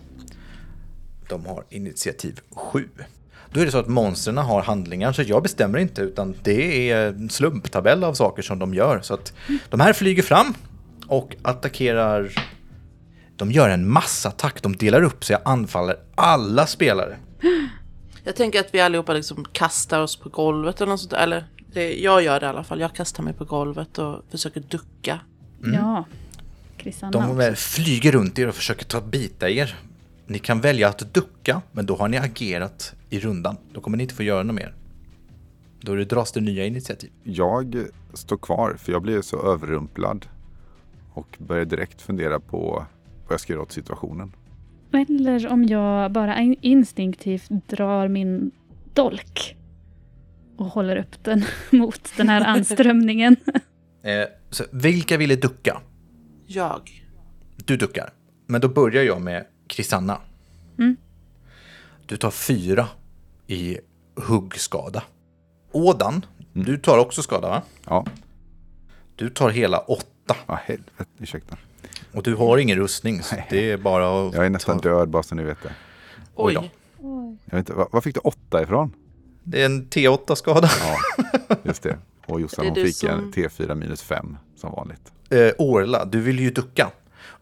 De 1.28 1.46
har 1.46 1.64
initiativ 1.68 2.40
7. 2.50 2.88
Då 3.52 3.60
är 3.60 3.64
det 3.64 3.70
så 3.70 3.78
att 3.78 3.88
monstren 3.88 4.36
har 4.36 4.62
handlingar, 4.62 5.12
så 5.12 5.22
jag 5.22 5.42
bestämmer 5.42 5.78
inte, 5.78 6.02
utan 6.02 6.34
det 6.42 6.90
är 6.90 7.08
en 7.08 7.30
slumptabell 7.30 8.04
av 8.04 8.14
saker 8.14 8.42
som 8.42 8.58
de 8.58 8.74
gör. 8.74 9.00
Så 9.02 9.14
att 9.14 9.32
de 9.70 9.80
här 9.80 9.92
flyger 9.92 10.22
fram 10.22 10.54
och 11.06 11.36
attackerar. 11.42 12.32
De 13.38 13.52
gör 13.52 13.68
en 13.68 13.88
massattack, 13.88 14.62
de 14.62 14.76
delar 14.76 15.02
upp 15.02 15.24
sig 15.24 15.36
och 15.36 15.48
anfaller 15.50 15.96
alla 16.14 16.66
spelare. 16.66 17.16
Jag 18.24 18.36
tänker 18.36 18.60
att 18.60 18.74
vi 18.74 18.80
allihopa 18.80 19.12
liksom 19.12 19.44
kastar 19.52 20.00
oss 20.00 20.16
på 20.16 20.28
golvet 20.28 20.80
eller 20.80 20.90
något 20.90 21.00
sånt. 21.00 21.12
Eller 21.12 21.46
det, 21.72 21.94
jag 21.94 22.22
gör 22.22 22.40
det 22.40 22.46
i 22.46 22.48
alla 22.48 22.64
fall. 22.64 22.80
Jag 22.80 22.94
kastar 22.94 23.22
mig 23.22 23.34
på 23.34 23.44
golvet 23.44 23.98
och 23.98 24.24
försöker 24.30 24.60
ducka. 24.60 25.20
Ja. 25.62 26.04
Krisanna 26.76 27.36
De 27.36 27.56
flyger 27.56 28.12
runt 28.12 28.38
er 28.38 28.48
och 28.48 28.54
försöker 28.54 28.84
ta 28.84 29.00
bita 29.00 29.50
er. 29.50 29.76
Ni 30.26 30.38
kan 30.38 30.60
välja 30.60 30.88
att 30.88 31.14
ducka, 31.14 31.62
men 31.72 31.86
då 31.86 31.96
har 31.96 32.08
ni 32.08 32.16
agerat 32.16 32.94
i 33.10 33.20
rundan. 33.20 33.56
Då 33.72 33.80
kommer 33.80 33.96
ni 33.96 34.02
inte 34.02 34.14
få 34.14 34.22
göra 34.22 34.42
något 34.42 34.56
mer. 34.56 34.74
Då 35.80 35.92
är 35.92 35.96
det 35.96 36.04
dras 36.04 36.32
det 36.32 36.40
nya 36.40 36.66
initiativ. 36.66 37.10
Jag 37.22 37.84
står 38.14 38.36
kvar 38.36 38.76
för 38.78 38.92
jag 38.92 39.02
blir 39.02 39.22
så 39.22 39.52
överrumplad 39.52 40.26
och 41.12 41.36
börjar 41.38 41.64
direkt 41.64 42.02
fundera 42.02 42.40
på 42.40 42.86
vad 43.28 43.32
jag 43.34 43.40
ska 43.40 43.52
göra 43.52 43.62
åt 43.62 43.72
situationen. 43.72 44.32
Eller 44.92 45.46
om 45.52 45.64
jag 45.64 46.12
bara 46.12 46.40
in- 46.40 46.56
instinktivt 46.60 47.48
drar 47.66 48.08
min 48.08 48.50
dolk 48.94 49.56
och 50.56 50.66
håller 50.66 50.96
upp 50.96 51.24
den 51.24 51.44
mot 51.70 52.10
den 52.16 52.28
här 52.28 52.40
anströmningen. 52.40 53.36
Eh, 54.02 54.24
så 54.50 54.64
vilka 54.72 55.16
ville 55.16 55.36
ducka? 55.36 55.80
Jag. 56.46 57.04
Du 57.56 57.76
duckar. 57.76 58.10
Men 58.46 58.60
då 58.60 58.68
börjar 58.68 59.02
jag 59.04 59.22
med 59.22 59.46
Krisanna. 59.66 60.18
Mm. 60.78 60.96
Du 62.06 62.16
tar 62.16 62.30
fyra 62.30 62.88
i 63.46 63.78
huggskada. 64.16 65.02
Ådan, 65.72 66.24
du 66.52 66.76
tar 66.78 66.98
också 66.98 67.22
skada 67.22 67.48
va? 67.48 67.62
Ja, 67.86 68.06
Du 69.16 69.30
tar 69.30 69.50
hela 69.50 69.78
åtta. 69.78 70.36
ja 70.46 70.58
helvete, 70.64 71.06
ursäkta. 71.18 71.56
Och 72.12 72.22
du 72.22 72.34
har 72.34 72.58
ingen 72.58 72.78
rustning, 72.78 73.22
så 73.22 73.36
det 73.50 73.70
är 73.70 73.76
bara 73.76 74.28
att 74.28 74.34
Jag 74.34 74.46
är 74.46 74.50
nästan 74.50 74.80
ta... 74.80 74.88
död 74.88 75.08
bara 75.08 75.22
så 75.22 75.34
ni 75.34 75.42
vet 75.42 75.62
det. 75.62 75.72
Oj. 76.34 76.58
Oj. 76.58 76.70
Jag 77.44 77.50
vet 77.50 77.58
inte, 77.58 77.72
var, 77.72 77.88
var 77.92 78.00
fick 78.00 78.14
du 78.14 78.20
åtta 78.20 78.62
ifrån? 78.62 78.92
Det 79.44 79.62
är 79.62 79.66
en 79.66 79.86
T8-skada. 79.88 80.68
Ja, 80.80 80.96
just 81.62 81.82
det. 81.82 81.98
Och 82.26 82.40
Jossan 82.40 82.66
hon 82.66 82.74
fick 82.74 82.96
som- 82.96 83.08
en 83.08 83.32
T4 83.32 83.74
minus 83.74 84.02
5 84.02 84.36
som 84.56 84.72
vanligt. 84.72 85.12
Eh, 85.30 85.50
Orla, 85.58 86.04
du 86.04 86.20
vill 86.20 86.38
ju 86.38 86.50
ducka. 86.50 86.90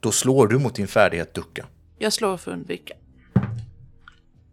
Då 0.00 0.12
slår 0.12 0.46
du 0.46 0.59
mot 0.59 0.74
din 0.74 0.88
färdighet 0.88 1.35
ducka. 1.35 1.66
Jag 1.98 2.12
slår 2.12 2.37
för 2.37 2.50
att 2.50 2.57
undvika. 2.57 2.94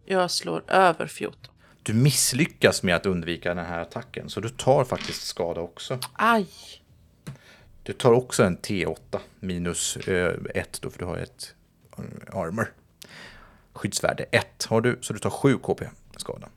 Jag 0.04 0.30
slår 0.30 0.62
över 0.68 1.06
14. 1.06 1.50
Du 1.82 1.92
misslyckas 1.94 2.82
med 2.82 2.96
att 2.96 3.06
undvika 3.06 3.54
den 3.54 3.66
här 3.66 3.78
attacken, 3.80 4.30
så 4.30 4.40
du 4.40 4.48
tar 4.48 4.84
faktiskt 4.84 5.22
skada 5.26 5.60
också. 5.60 5.98
Aj! 6.12 6.46
Du 7.84 7.92
tar 7.92 8.12
också 8.12 8.42
en 8.42 8.58
T8 8.58 9.18
minus 9.40 9.98
1 10.54 10.78
då, 10.82 10.90
för 10.90 10.98
du 10.98 11.04
har 11.04 11.16
ett 11.16 11.54
eh, 11.98 12.38
armor. 12.38 12.72
Skyddsvärde 13.72 14.24
1 14.30 14.64
har 14.64 14.80
du, 14.80 14.98
så 15.00 15.12
du 15.12 15.18
tar 15.18 15.30
7 15.30 15.58
KP 15.58 15.84
skada. 16.16 16.48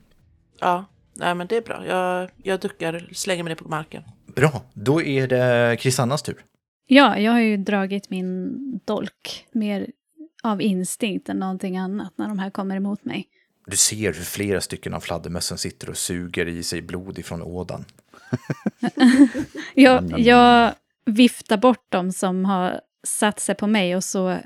Ja, 0.60 0.86
nej 1.14 1.36
men 1.36 1.48
det 1.48 1.58
är 1.58 1.62
bra. 1.62 1.86
Jag, 1.88 2.30
jag 2.44 2.60
duckar, 2.60 3.10
slänger 3.14 3.44
mig 3.44 3.52
ner 3.52 3.56
på 3.56 3.70
marken. 3.70 4.04
Bra, 4.26 4.64
då 4.74 5.02
är 5.02 5.28
det 5.28 5.78
Krisannas 5.80 6.22
tur. 6.22 6.46
Ja, 6.86 7.20
jag 7.20 7.32
har 7.32 7.40
ju 7.40 7.58
dragit 7.58 8.10
min 8.10 8.54
dolk 8.86 9.48
mer 9.52 9.88
av 10.44 10.62
instinkt 10.62 11.30
än 11.30 11.38
någonting 11.38 11.78
annat 11.78 12.14
när 12.16 12.28
de 12.28 12.40
här 12.40 12.50
kommer 12.50 12.76
emot 12.76 13.06
mig. 13.06 13.28
Du 13.66 13.78
ser 13.78 14.14
hur 14.14 14.24
flera 14.24 14.62
stycken 14.62 14.94
av 14.94 15.00
fladdermössen 15.00 15.58
sitter 15.58 15.90
och 15.90 15.98
suger 15.98 16.48
i 16.48 16.64
sig 16.64 16.82
blod 16.82 17.20
ifrån 17.20 17.42
ådan. 17.42 17.86
Jag, 19.74 20.20
jag 20.20 20.74
viftar 21.08 21.58
bort 21.58 21.92
dem 21.92 22.12
som 22.12 22.46
har 22.46 22.82
satt 23.04 23.40
sig 23.40 23.56
på 23.56 23.68
mig 23.68 23.96
och 23.96 24.04
så 24.04 24.38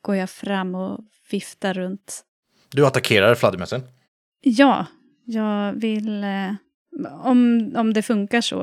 går 0.00 0.16
jag 0.16 0.30
fram 0.30 0.74
och 0.74 1.00
viftar 1.30 1.74
runt. 1.74 2.24
Du 2.70 2.86
attackerar 2.86 3.34
fladdermössen. 3.34 3.82
Ja, 4.40 4.86
jag 5.24 5.72
vill... 5.72 6.24
Eh, 6.24 6.54
om, 7.22 7.72
om 7.76 7.92
det 7.92 8.02
funkar 8.02 8.40
så, 8.40 8.62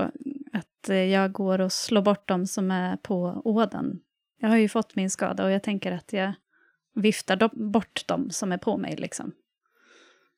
att 0.54 0.90
eh, 0.90 0.96
jag 0.96 1.32
går 1.32 1.62
och 1.62 1.72
slår 1.72 2.02
bort 2.02 2.28
dem 2.28 2.48
som 2.48 2.72
är 2.72 2.98
på 2.98 3.42
ådan. 3.46 4.00
Jag 4.40 4.50
har 4.50 4.58
ju 4.58 4.70
fått 4.70 4.96
min 4.96 5.10
skada 5.10 5.46
och 5.46 5.52
jag 5.52 5.64
tänker 5.64 5.92
att 5.92 6.14
jag 6.14 6.34
viftar 6.96 7.70
bort 7.72 8.08
dem 8.08 8.30
som 8.30 8.52
är 8.52 8.58
på 8.58 8.78
mig 8.78 8.96
liksom. 8.96 9.32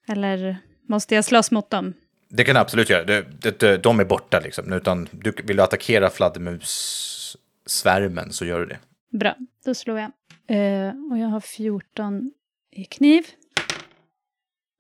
Eller 0.08 0.58
måste 0.88 1.16
jag 1.16 1.26
slåss 1.26 1.52
mot 1.52 1.70
dem? 1.70 1.94
Det 2.34 2.44
kan 2.44 2.58
absolut 2.58 2.90
göra. 2.90 3.04
Det, 3.04 3.60
det, 3.60 3.78
de 3.78 4.00
är 4.00 4.06
borta 4.06 4.40
liksom. 4.40 4.74
Utan 4.74 5.08
du, 5.12 5.34
vill 5.44 5.58
du 5.58 5.64
attackera 5.64 6.10
fladdermussvärmen 6.10 8.32
så 8.32 8.46
gör 8.46 8.60
du 8.60 8.66
det. 8.66 8.80
Bra, 9.18 9.36
då 9.66 9.74
slår 9.74 10.00
jag. 10.00 10.12
Eh, 10.48 10.94
och 11.12 11.18
jag 11.18 11.28
har 11.28 11.40
14 11.40 12.32
i 12.72 12.86
kniv. 12.86 13.24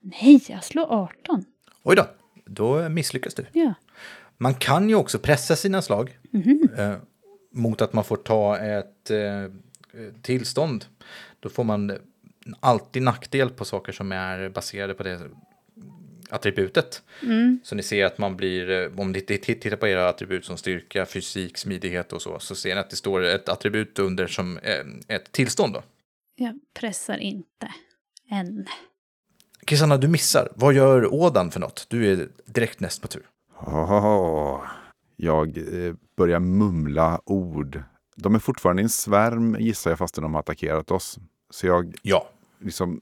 Nej, 0.03 0.43
jag 0.49 0.63
slår 0.63 0.93
18. 0.93 1.45
Oj 1.83 1.95
då, 1.95 2.05
då 2.45 2.89
misslyckas 2.89 3.33
du. 3.33 3.45
Ja. 3.53 3.73
Man 4.37 4.53
kan 4.53 4.89
ju 4.89 4.95
också 4.95 5.19
pressa 5.19 5.55
sina 5.55 5.81
slag 5.81 6.17
Mhm. 6.31 6.69
eh, 6.77 6.95
mot 7.53 7.81
att 7.81 7.93
man 7.93 8.03
får 8.03 8.17
ta 8.17 8.57
ett 8.57 9.09
eh, 9.11 9.45
tillstånd. 10.21 10.85
Då 11.39 11.49
får 11.49 11.63
man 11.63 11.97
alltid 12.59 13.03
nackdel 13.03 13.49
på 13.49 13.65
saker 13.65 13.91
som 13.91 14.11
är 14.11 14.49
baserade 14.49 14.93
på 14.93 15.03
det 15.03 15.19
attributet. 16.31 17.03
Mm. 17.23 17.59
Så 17.63 17.75
ni 17.75 17.83
ser 17.83 18.05
att 18.05 18.17
man 18.17 18.37
blir, 18.37 18.69
eh, 18.69 18.99
om 18.99 19.11
ni 19.11 19.21
tittar 19.21 19.75
på 19.75 19.87
era 19.87 20.09
attribut 20.09 20.45
som 20.45 20.57
styrka, 20.57 21.05
fysik, 21.05 21.57
smidighet 21.57 22.13
och 22.13 22.21
så, 22.21 22.39
så 22.39 22.55
ser 22.55 22.75
ni 22.75 22.81
att 22.81 22.89
det 22.89 22.95
står 22.95 23.23
ett 23.23 23.49
attribut 23.49 23.99
under 23.99 24.27
som 24.27 24.57
eh, 24.57 25.15
ett 25.15 25.31
tillstånd 25.31 25.73
då. 25.73 25.83
Jag 26.35 26.59
pressar 26.79 27.17
inte. 27.17 27.73
Än. 28.29 28.65
Kristanna, 29.65 29.97
du 29.97 30.07
missar. 30.07 30.49
Vad 30.55 30.73
gör 30.73 31.13
Ådan 31.13 31.51
för 31.51 31.59
något? 31.59 31.85
Du 31.89 32.11
är 32.11 32.29
direkt 32.45 32.79
näst 32.79 33.01
på 33.01 33.07
tur. 33.07 33.25
Oh, 33.59 34.61
jag 35.15 35.57
eh, 35.57 35.93
börjar 36.17 36.39
mumla 36.39 37.21
ord. 37.25 37.83
De 38.15 38.35
är 38.35 38.39
fortfarande 38.39 38.81
i 38.81 38.83
en 38.83 38.89
svärm 38.89 39.57
gissar 39.59 39.91
jag 39.91 39.97
fastän 39.97 40.21
de 40.21 40.33
har 40.33 40.39
attackerat 40.39 40.91
oss. 40.91 41.19
Så 41.49 41.67
jag 41.67 41.95
Ja, 42.01 42.29
liksom 42.59 43.01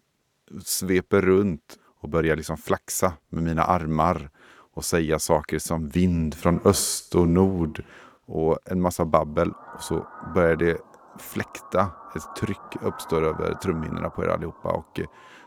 sveper 0.64 1.22
runt 1.22 1.78
och 2.00 2.10
börjar 2.10 2.36
liksom 2.36 2.58
flaxa 2.58 3.14
med 3.30 3.44
mina 3.44 3.64
armar 3.64 4.30
och 4.74 4.86
säga 4.86 5.20
saker 5.20 5.60
som 5.60 5.90
vind 5.90 6.36
från 6.36 6.60
öst 6.66 7.16
och 7.16 7.28
nord 7.28 7.84
och 8.26 8.60
en 8.66 8.82
massa 8.82 9.06
babbel. 9.06 9.52
Och 9.76 9.82
så 9.82 10.08
börjar 10.34 10.56
det 10.56 10.78
fläkta. 11.20 11.92
Ett 12.16 12.36
tryck 12.42 12.82
uppstår 12.82 13.22
över 13.22 13.54
trumhinnorna 13.54 14.10
på 14.10 14.24
er 14.24 14.28
allihopa. 14.28 14.70
Och 14.70 15.00
eh, 15.00 15.06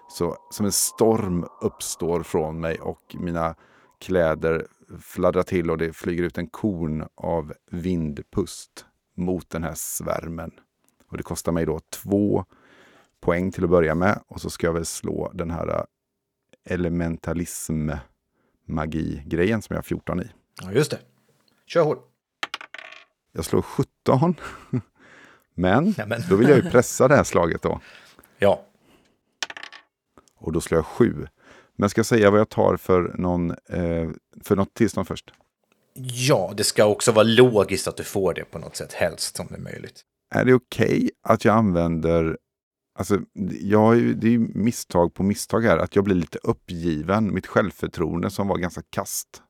så 0.08 0.36
som 0.50 0.66
en 0.66 0.72
storm 0.72 1.46
uppstår 1.60 2.22
från 2.22 2.60
mig 2.60 2.80
och 2.80 3.16
mina 3.18 3.54
kläder 4.00 4.66
fladdrar 5.00 5.42
till 5.42 5.70
och 5.70 5.78
det 5.78 5.92
flyger 5.92 6.22
ut 6.22 6.38
en 6.38 6.46
korn 6.46 7.06
av 7.14 7.52
vindpust 7.70 8.86
mot 9.16 9.50
den 9.50 9.64
här 9.64 9.74
svärmen. 9.74 10.50
Och 11.10 11.16
det 11.16 11.22
kostar 11.22 11.52
mig 11.52 11.66
då 11.66 11.80
två 11.90 12.44
poäng 13.20 13.52
till 13.52 13.64
att 13.64 13.70
börja 13.70 13.94
med. 13.94 14.20
Och 14.26 14.40
så 14.40 14.50
ska 14.50 14.66
jag 14.66 14.74
väl 14.74 14.86
slå 14.86 15.30
den 15.34 15.50
här 15.50 15.68
eh, 15.68 15.82
elementalism 16.64 17.90
magi-grejen 18.66 19.62
som 19.62 19.74
jag 19.74 19.78
har 19.78 19.82
14 19.82 20.20
i. 20.20 20.30
ja 20.62 20.72
just 20.72 20.90
det. 20.90 20.98
Kör 21.66 21.82
hårt. 21.84 22.08
Jag 23.32 23.44
slår 23.44 23.62
17. 23.62 24.34
Men 25.54 25.94
Ja, 25.98 26.06
men. 26.06 26.20
då 26.30 26.36
vill 26.36 26.48
jag 26.48 26.64
ju 26.64 26.70
pressa 26.70 27.08
det 27.08 27.16
här 27.16 27.24
slaget 27.24 27.62
då. 27.62 27.80
Ja, 28.38 28.64
Och 30.36 30.52
då 30.52 30.60
slår 30.60 30.78
jag 30.78 30.86
7. 30.86 31.26
Men 31.76 31.90
ska 31.90 31.98
jag 31.98 32.06
säga 32.06 32.30
vad 32.30 32.40
jag 32.40 32.48
tar 32.48 32.76
för, 32.76 33.14
någon, 33.18 33.50
eh, 33.50 34.10
för 34.44 34.56
något 34.56 34.74
tillstånd 34.74 35.06
först? 35.08 35.32
Ja, 35.94 36.52
det 36.56 36.64
ska 36.64 36.84
också 36.86 37.12
vara 37.12 37.22
logiskt 37.24 37.88
att 37.88 37.96
du 37.96 38.04
får 38.04 38.34
det 38.34 38.44
på 38.44 38.58
något 38.58 38.76
sätt, 38.76 38.92
helst 38.92 39.36
som 39.36 39.46
det 39.46 39.54
är 39.54 39.60
möjligt. 39.60 40.02
Är 40.34 40.44
det 40.44 40.54
okej 40.54 41.10
att 41.22 41.44
jag 41.44 41.54
använder 41.56 42.38
Alltså, 42.94 43.20
jag 43.60 44.16
det 44.16 44.26
är 44.26 44.30
ju 44.30 44.38
misstag 44.38 45.14
på 45.14 45.22
misstag 45.22 45.60
här. 45.60 45.78
Att 45.78 45.96
jag 45.96 46.04
blir 46.04 46.14
lite 46.14 46.38
uppgiven. 46.42 47.34
Mitt 47.34 47.46
självförtroende 47.46 48.30
som 48.30 48.48
var 48.48 48.58
ganska 48.58 48.82
kast 48.90 49.42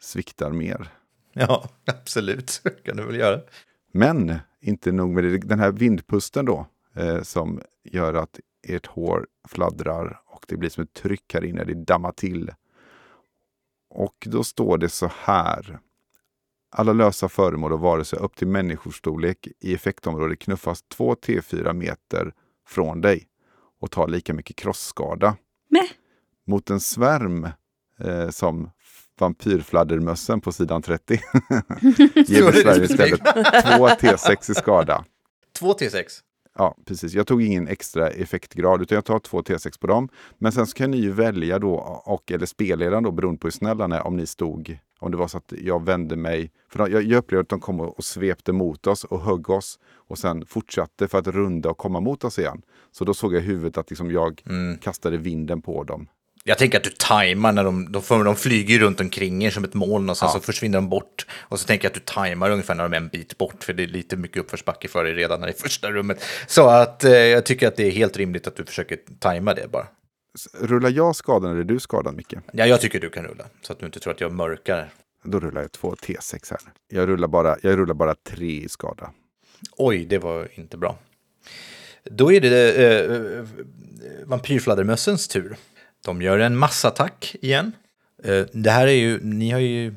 sviktar 0.00 0.50
mer. 0.50 0.88
Ja, 1.32 1.68
absolut. 1.86 2.62
kan 2.84 2.96
du 2.96 3.06
väl 3.06 3.16
göra. 3.16 3.40
Men 3.92 4.38
inte 4.60 4.92
nog 4.92 5.10
med 5.10 5.24
det. 5.24 5.38
Den 5.38 5.60
här 5.60 5.72
vindpusten 5.72 6.44
då 6.44 6.66
eh, 6.94 7.22
som 7.22 7.60
gör 7.84 8.14
att 8.14 8.40
ert 8.68 8.86
hår 8.86 9.26
fladdrar 9.48 10.20
och 10.26 10.44
det 10.48 10.56
blir 10.56 10.70
som 10.70 10.84
ett 10.84 10.92
tryck 10.92 11.34
här 11.34 11.44
inne. 11.44 11.64
Det 11.64 11.74
dammar 11.74 12.12
till. 12.12 12.50
Och 13.90 14.26
då 14.26 14.44
står 14.44 14.78
det 14.78 14.88
så 14.88 15.10
här. 15.14 15.80
Alla 16.70 16.92
lösa 16.92 17.28
föremål 17.28 17.72
och 17.72 17.80
varelser 17.80 18.22
upp 18.22 18.36
till 18.36 18.48
människostorlek 18.48 19.48
i 19.60 19.74
effektområdet 19.74 20.38
knuffas 20.38 20.82
2 20.82 21.14
T4 21.14 21.72
meter 21.72 22.32
från 22.66 23.00
dig 23.00 23.26
och 23.80 23.90
tar 23.90 24.08
lika 24.08 24.34
mycket 24.34 24.56
krossskada. 24.56 25.36
Mäh. 25.68 25.82
Mot 26.46 26.70
en 26.70 26.80
svärm 26.80 27.48
eh, 27.98 28.28
som 28.30 28.70
vampyrfladdermössen 29.20 30.40
på 30.40 30.52
sidan 30.52 30.82
30 30.82 31.20
ger 32.14 32.52
specifikt. 32.52 32.90
istället 32.90 33.20
2 33.20 33.88
T6 33.88 34.50
i 34.50 34.54
skada. 34.54 35.04
2 35.58 35.72
T6. 35.72 36.04
Ja, 36.58 36.76
precis. 36.84 37.14
Jag 37.14 37.26
tog 37.26 37.42
ingen 37.42 37.68
extra 37.68 38.10
effektgrad 38.10 38.82
utan 38.82 38.94
jag 38.94 39.04
tar 39.04 39.18
två 39.18 39.40
T6 39.40 39.80
på 39.80 39.86
dem. 39.86 40.08
Men 40.38 40.52
sen 40.52 40.66
så 40.66 40.74
kan 40.76 40.90
ni 40.90 40.96
ju 40.96 41.12
välja 41.12 41.58
då, 41.58 41.74
och, 42.04 42.32
eller 42.32 42.46
spelledaren 42.46 43.02
då, 43.02 43.12
beroende 43.12 43.38
på 43.38 43.46
hur 43.46 43.52
snälla 43.52 43.86
ni 43.86 43.96
är, 43.96 44.06
om 44.06 44.16
ni 44.16 44.26
stod, 44.26 44.78
om 45.00 45.10
det 45.10 45.16
var 45.16 45.28
så 45.28 45.38
att 45.38 45.52
jag 45.62 45.84
vände 45.84 46.16
mig. 46.16 46.50
För 46.72 46.88
jag, 46.88 47.02
jag 47.02 47.18
upplevde 47.18 47.42
att 47.42 47.48
de 47.48 47.60
kom 47.60 47.80
och, 47.80 47.98
och 47.98 48.04
svepte 48.04 48.52
mot 48.52 48.86
oss 48.86 49.04
och 49.04 49.20
högg 49.22 49.50
oss 49.50 49.78
och 50.08 50.18
sen 50.18 50.46
fortsatte 50.46 51.08
för 51.08 51.18
att 51.18 51.26
runda 51.26 51.70
och 51.70 51.78
komma 51.78 52.00
mot 52.00 52.24
oss 52.24 52.38
igen. 52.38 52.62
Så 52.92 53.04
då 53.04 53.14
såg 53.14 53.34
jag 53.34 53.42
i 53.42 53.46
huvudet 53.46 53.78
att 53.78 53.90
liksom 53.90 54.10
jag 54.10 54.42
kastade 54.80 55.16
vinden 55.16 55.62
på 55.62 55.84
dem. 55.84 56.08
Jag 56.44 56.58
tänker 56.58 56.78
att 56.78 56.84
du 56.84 56.90
tajmar 56.90 57.52
när 57.52 57.64
de, 57.64 57.92
de, 57.92 58.24
de 58.24 58.36
flyger 58.36 58.78
runt 58.78 59.00
omkring 59.00 59.44
er 59.44 59.50
som 59.50 59.64
ett 59.64 59.74
moln 59.74 60.10
och 60.10 60.16
sen 60.16 60.26
Ja. 60.26 60.32
så 60.32 60.40
försvinner 60.40 60.78
de 60.78 60.88
bort. 60.88 61.26
Och 61.32 61.60
så 61.60 61.66
tänker 61.66 61.84
jag 61.84 61.90
att 61.90 61.94
du 61.94 62.00
tajmar 62.00 62.50
ungefär 62.50 62.74
när 62.74 62.82
de 62.88 62.92
är 62.92 62.96
en 62.96 63.08
bit 63.08 63.38
bort, 63.38 63.64
för 63.64 63.72
det 63.72 63.82
är 63.82 63.86
lite 63.86 64.16
mycket 64.16 64.36
uppförsbacke 64.36 64.88
för 64.88 65.04
dig 65.04 65.14
redan 65.14 65.48
i 65.48 65.52
första 65.52 65.90
rummet. 65.90 66.24
Så 66.46 66.68
att 66.68 67.04
eh, 67.04 67.12
jag 67.12 67.46
tycker 67.46 67.68
att 67.68 67.76
det 67.76 67.86
är 67.86 67.90
helt 67.90 68.16
rimligt 68.16 68.46
att 68.46 68.56
du 68.56 68.64
försöker 68.64 68.98
tajma 69.18 69.54
det 69.54 69.70
bara. 69.70 69.86
Rullar 70.60 70.90
jag 70.90 71.16
skadan 71.16 71.50
eller 71.50 71.60
är 71.60 71.64
du 71.64 71.80
skadad 71.80 72.14
Micke? 72.16 72.34
Ja, 72.52 72.66
jag 72.66 72.80
tycker 72.80 73.00
du 73.00 73.10
kan 73.10 73.24
rulla, 73.24 73.44
så 73.62 73.72
att 73.72 73.78
du 73.78 73.86
inte 73.86 74.00
tror 74.00 74.12
att 74.14 74.20
jag 74.20 74.32
mörkar. 74.32 74.92
Då 75.24 75.40
rullar 75.40 75.60
jag 75.60 75.72
två 75.72 75.94
T6 75.94 76.50
här. 76.50 76.60
Jag 76.88 77.08
rullar 77.08 77.28
bara, 77.28 77.56
jag 77.62 77.78
rullar 77.78 77.94
bara 77.94 78.14
tre 78.14 78.50
i 78.50 78.68
skada. 78.68 79.10
Oj, 79.76 80.04
det 80.04 80.18
var 80.18 80.48
inte 80.54 80.76
bra. 80.76 80.98
Då 82.04 82.32
är 82.32 82.40
det 82.40 82.74
eh, 82.76 83.16
eh, 83.38 83.44
vampyrfladdermössens 84.24 85.28
tur. 85.28 85.56
De 86.04 86.22
gör 86.22 86.38
en 86.38 86.56
massattack 86.56 87.36
igen. 87.40 87.72
Eh, 88.24 88.44
det 88.52 88.70
här 88.70 88.86
är 88.86 88.92
ju, 88.92 89.20
ni 89.22 89.50
har 89.50 89.60
ju... 89.60 89.94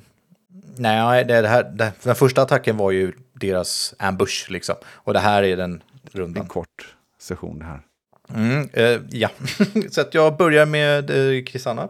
Nej, 0.78 1.26
det, 1.26 1.48
här, 1.48 1.64
det, 1.64 1.92
den 2.04 2.16
första 2.16 2.42
attacken 2.42 2.78
var 2.78 2.92
ju 2.92 3.14
deras 3.34 3.94
ambush 4.00 4.52
liksom. 4.52 4.76
Och 4.86 5.14
det 5.14 5.20
här 5.20 5.44
är 5.44 5.58
den 5.58 5.72
En 5.74 5.82
rundan. 6.12 6.48
kort 6.48 6.96
session 7.20 7.60
det 7.60 7.66
här. 7.66 7.82
Mm, 8.30 8.70
eh, 8.74 9.02
ja, 9.10 9.30
så 9.90 10.02
att 10.02 10.14
jag 10.14 10.38
börjar 10.38 10.66
med 10.66 11.10
eh, 11.10 11.44
Krisanna. 11.44 11.90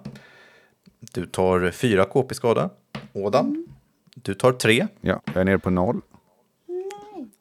Du 1.00 1.26
tar 1.26 1.72
fyra 1.72 2.06
KP-skada. 2.06 2.69
Ådan, 3.13 3.67
du 4.15 4.34
tar 4.34 4.52
tre. 4.52 4.88
Ja, 5.02 5.22
jag 5.26 5.36
är 5.36 5.43
nere 5.43 5.60
på 5.60 5.69
noll. 5.69 6.02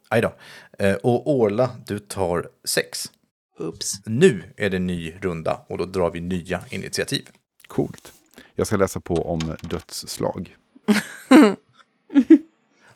Aj 0.09 0.21
då. 0.21 0.33
Eh, 0.79 0.95
och 0.95 1.31
Orla, 1.31 1.71
du 1.87 1.99
tar 1.99 2.49
sex. 2.65 3.11
Oops. 3.59 4.07
Nu 4.07 4.43
är 4.57 4.71
det 4.71 4.79
ny 4.79 5.15
runda 5.21 5.61
och 5.67 5.79
då 5.79 5.85
drar 5.85 6.11
vi 6.11 6.21
nya 6.21 6.61
initiativ. 6.71 7.29
Coolt. 7.67 8.13
Jag 8.55 8.67
ska 8.67 8.77
läsa 8.77 9.01
på 9.01 9.15
om 9.15 9.57
dödsslag. 9.63 10.57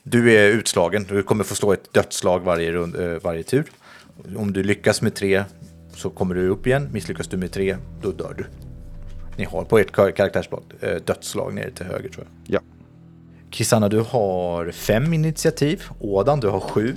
Du 0.08 0.32
är 0.32 0.48
utslagen, 0.48 1.04
du 1.08 1.22
kommer 1.22 1.44
få 1.44 1.54
slå 1.54 1.72
ett 1.72 1.92
dödsslag 1.92 2.40
varje, 2.40 2.72
rund, 2.72 2.96
eh, 2.96 3.18
varje 3.22 3.42
tur. 3.42 3.64
Om 4.36 4.52
du 4.52 4.62
lyckas 4.62 5.02
med 5.02 5.14
tre 5.14 5.44
så 5.96 6.10
kommer 6.10 6.34
du 6.34 6.48
upp 6.48 6.66
igen. 6.66 6.88
Misslyckas 6.92 7.28
du 7.28 7.36
med 7.36 7.52
tre, 7.52 7.76
då 8.02 8.12
dör 8.12 8.34
du. 8.38 8.44
Ni 9.36 9.44
har 9.44 9.64
på 9.64 9.78
ert 9.78 9.92
kar- 9.92 10.10
karaktärsblad 10.10 10.62
eh, 10.80 10.94
dödsslag 11.06 11.54
nere 11.54 11.70
till 11.70 11.86
höger 11.86 12.08
tror 12.08 12.26
jag. 12.44 12.54
Ja, 12.54 12.60
Kisanna, 13.50 13.88
du 13.88 14.00
har 14.00 14.70
fem 14.70 15.12
initiativ. 15.12 15.82
Ådan, 16.00 16.40
du 16.40 16.48
har 16.48 16.60
sju. 16.60 16.94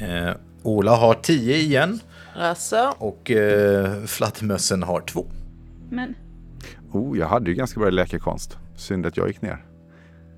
Eh, 0.00 0.30
Ola 0.62 0.96
har 0.96 1.14
tio 1.14 1.56
igen. 1.56 2.00
Alltså, 2.36 2.94
Och 2.98 3.30
eh, 3.30 4.04
Fladdermössen 4.04 4.82
har 4.82 5.00
två. 5.00 5.26
Men 5.90 6.14
oh, 6.92 7.18
jag 7.18 7.26
hade 7.26 7.50
ju 7.50 7.56
ganska 7.56 7.80
bra 7.80 7.90
läkekonst. 7.90 8.58
Synd 8.76 9.06
att 9.06 9.16
jag 9.16 9.28
gick 9.28 9.42
ner. 9.42 9.64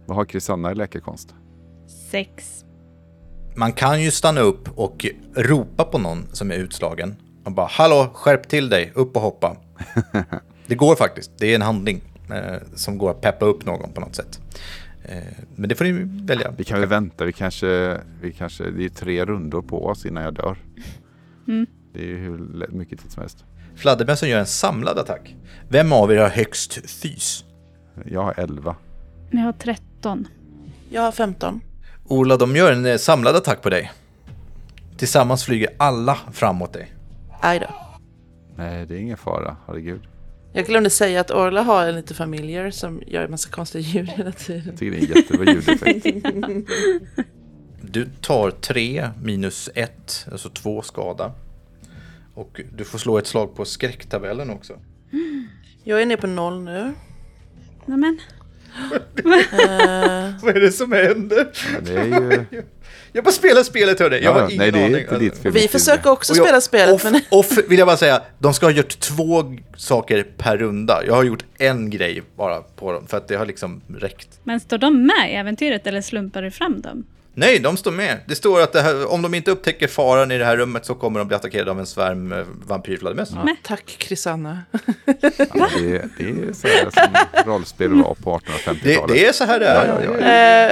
Vad 0.06 0.16
har 0.16 0.24
Krisanna 0.24 0.72
i 0.72 0.74
läkekonst? 0.74 1.34
sex. 2.10 2.64
Man 3.56 3.72
kan 3.72 4.02
ju 4.02 4.10
stanna 4.10 4.40
upp 4.40 4.78
och 4.78 5.06
ropa 5.36 5.84
på 5.84 5.98
någon 5.98 6.26
som 6.32 6.50
är 6.50 6.54
utslagen. 6.54 7.16
Och 7.46 7.52
bara 7.52 7.66
hallå, 7.66 8.10
skärp 8.14 8.48
till 8.48 8.68
dig, 8.68 8.92
upp 8.94 9.16
och 9.16 9.22
hoppa. 9.22 9.56
det 10.66 10.74
går 10.74 10.96
faktiskt, 10.96 11.30
det 11.38 11.46
är 11.46 11.54
en 11.54 11.62
handling 11.62 12.00
eh, 12.30 12.56
som 12.74 12.98
går 12.98 13.10
att 13.10 13.20
peppa 13.20 13.44
upp 13.44 13.64
någon 13.66 13.92
på 13.92 14.00
något 14.00 14.14
sätt. 14.14 14.40
Eh, 15.04 15.18
men 15.54 15.68
det 15.68 15.74
får 15.74 15.84
ni 15.84 15.92
välja. 16.26 16.50
Vi 16.56 16.64
kan 16.64 16.80
väl 16.80 16.88
vänta, 16.88 17.24
vi 17.24 17.32
kanske, 17.32 18.00
vi 18.20 18.32
kanske, 18.32 18.70
det 18.70 18.84
är 18.84 18.88
tre 18.88 19.24
rundor 19.24 19.62
på 19.62 19.86
oss 19.86 20.06
innan 20.06 20.22
jag 20.22 20.34
dör. 20.34 20.56
Det 21.92 22.00
är 22.00 22.06
ju 22.06 22.18
hur 22.18 22.66
mycket 22.68 23.00
tid 23.00 23.10
som 23.10 23.20
helst. 23.20 23.44
Fladdermössen 23.76 24.28
gör 24.28 24.38
en 24.38 24.46
samlad 24.46 24.98
attack. 24.98 25.36
Vem 25.68 25.92
av 25.92 26.12
er 26.12 26.16
har 26.16 26.28
högst 26.28 26.90
fys? 26.90 27.44
Jag 28.04 28.22
har 28.22 28.34
elva. 28.40 28.76
Jag 29.30 29.40
har 29.40 29.52
13. 29.52 30.28
jag 30.90 31.02
har 31.02 31.12
15. 31.12 31.60
Ola, 32.04 32.36
de 32.36 32.56
gör 32.56 32.72
en 32.72 32.86
eh, 32.86 32.96
samlad 32.96 33.36
attack 33.36 33.62
på 33.62 33.70
dig. 33.70 33.92
Tillsammans 34.96 35.44
flyger 35.44 35.68
alla 35.78 36.18
framåt 36.32 36.72
dig. 36.72 36.95
Aj 37.40 37.58
då. 37.58 37.66
Nej, 38.56 38.86
det 38.86 38.94
är 38.94 38.98
ingen 38.98 39.16
fara, 39.16 39.56
herregud. 39.66 40.00
Jag 40.52 40.66
glömde 40.66 40.90
säga 40.90 41.20
att 41.20 41.30
Orla 41.30 41.62
har 41.62 41.86
en 41.86 41.94
lite 41.94 42.14
familjer 42.14 42.70
som 42.70 43.02
gör 43.06 43.24
en 43.24 43.30
massa 43.30 43.50
konstiga 43.50 43.82
ljud 43.82 44.08
hela 44.08 44.32
tiden. 44.32 44.62
Jag 44.66 44.78
tycker 44.78 44.90
det 44.90 44.98
är 44.98 45.10
en 45.10 45.16
jättebra 45.16 45.52
ljudeffekt. 45.52 46.06
Du 47.80 48.08
tar 48.20 48.50
tre 48.50 49.10
minus 49.22 49.70
ett, 49.74 50.26
alltså 50.32 50.48
två 50.48 50.82
skada. 50.82 51.32
Och 52.34 52.60
du 52.76 52.84
får 52.84 52.98
slå 52.98 53.18
ett 53.18 53.26
slag 53.26 53.56
på 53.56 53.64
skräcktabellen 53.64 54.50
också. 54.50 54.78
Jag 55.84 56.02
är 56.02 56.06
nere 56.06 56.16
på 56.16 56.26
noll 56.26 56.62
nu. 56.62 56.92
Nämen, 57.86 58.18
Vad 60.42 60.56
är 60.56 60.60
det 60.60 60.72
som 60.72 60.92
händer? 60.92 61.48
Ja, 61.74 61.80
det 61.80 62.00
är 62.00 62.46
ju... 62.50 62.62
Jag 63.16 63.24
bara 63.24 63.30
spelar 63.32 63.62
spelet 63.62 64.00
hörni, 64.00 64.16
jag 64.16 64.24
Ja, 64.24 64.32
har 64.40 64.50
ingen 64.50 64.58
nej, 64.58 64.70
det 64.72 64.78
är 64.78 64.84
aning. 64.84 65.00
inte 65.00 65.18
ditt 65.18 65.38
fel. 65.38 65.52
vi 65.52 65.68
försöker 65.68 66.10
också 66.10 66.32
Och 66.32 66.36
jag- 66.38 66.44
spela 66.46 66.60
spelet, 66.60 66.94
off, 66.94 67.04
men 67.04 67.20
off 67.30 67.58
vill 67.68 67.78
jag 67.78 67.88
bara 67.88 67.96
säga, 67.96 68.22
de 68.38 68.54
ska 68.54 68.66
ha 68.66 68.70
gjort 68.70 69.00
två 69.00 69.44
saker 69.76 70.26
per 70.36 70.56
runda. 70.56 71.02
Jag 71.06 71.14
har 71.14 71.24
gjort 71.24 71.44
en 71.58 71.90
grej 71.90 72.22
bara 72.36 72.60
på 72.60 72.92
dem, 72.92 73.06
för 73.06 73.16
att 73.16 73.28
det 73.28 73.36
har 73.36 73.46
liksom 73.46 73.80
räckt. 73.98 74.28
men 74.44 74.60
står 74.60 74.78
de 74.78 75.06
med 75.06 75.30
i 75.30 75.34
äventyret 75.34 75.86
eller 75.86 76.00
slumpar 76.00 76.42
du 76.42 76.50
fram 76.50 76.80
dem? 76.80 77.04
Nej, 77.38 77.58
de 77.58 77.76
står 77.76 77.90
med. 77.90 78.16
Det 78.26 78.34
står 78.34 78.60
att 78.60 78.72
det 78.72 78.80
här, 78.82 79.12
om 79.12 79.22
de 79.22 79.34
inte 79.34 79.50
upptäcker 79.50 79.88
faran 79.88 80.30
i 80.32 80.38
det 80.38 80.44
här 80.44 80.56
rummet 80.56 80.86
så 80.86 80.94
kommer 80.94 81.18
de 81.18 81.28
bli 81.28 81.36
attackerade 81.36 81.70
av 81.70 81.80
en 81.80 81.86
svärm 81.86 82.32
eh, 82.32 82.38
vampyrfladdermöss. 82.66 83.30
ja, 83.34 83.56
tack 83.62 83.84
Krisanna. 83.98 84.62
Ja, 85.04 85.68
det, 85.78 85.96
är, 85.96 86.08
det 86.18 86.24
är 86.24 86.52
så 86.52 86.66
här 86.68 86.90
som 87.44 87.52
rollspel 87.52 88.02
var 88.02 88.14
på 88.14 88.40
Det, 88.46 88.70
1850-talet. 88.70 89.14
det 89.16 89.26
är 89.26 89.32
så 89.32 89.44
här 89.44 89.60
det 89.60 89.66
är. 89.66 89.86
Ja, 89.88 89.98
ja, 90.04 90.10
ja. 90.20 90.26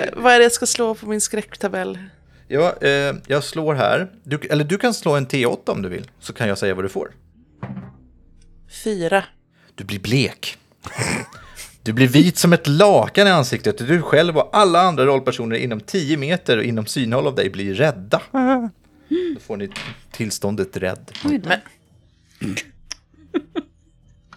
Eh, 0.05 0.11
vad 0.17 0.33
är 0.33 0.39
det 0.39 0.43
jag 0.45 0.53
ska 0.53 0.67
slå 0.67 0.95
på 0.95 1.07
min 1.07 1.21
skräcktabell? 1.21 1.99
Ja, 2.49 2.77
eh, 2.81 3.15
jag 3.27 3.45
slår 3.45 3.75
här. 3.75 4.11
Du, 4.23 4.39
eller 4.51 4.65
du 4.65 4.79
kan 4.79 4.95
slå 4.95 5.17
en 5.17 5.27
T8 5.27 5.71
om 5.71 5.83
du 5.83 5.89
vill, 5.89 6.11
så 6.21 6.33
kan 6.33 6.49
jag 6.49 6.59
säga 6.59 6.75
vad 6.75 6.85
du 6.85 6.89
får. 6.89 7.11
Fyra. 8.85 9.25
Du 9.75 9.85
blir 9.85 10.01
blek. 10.01 10.59
Du 11.83 11.93
blir 11.93 12.09
vit 12.09 12.39
som 12.39 12.53
ett 12.53 12.67
lakan 12.67 13.27
i 13.27 13.31
ansiktet. 13.31 13.79
Du 13.79 14.03
själv 14.03 14.39
och 14.39 14.57
alla 14.57 14.81
andra 14.81 15.07
rollpersoner 15.07 15.57
inom 15.57 15.81
10 15.81 16.17
meter 16.17 16.59
och 16.59 16.65
inom 16.65 16.87
synhåll 16.87 17.27
av 17.27 17.35
dig 17.35 17.51
blir 17.51 17.75
rädda. 17.75 18.23
Då 19.35 19.41
får 19.41 19.57
ni 19.57 19.71
tillståndet 20.11 20.77
rädd. 20.77 21.13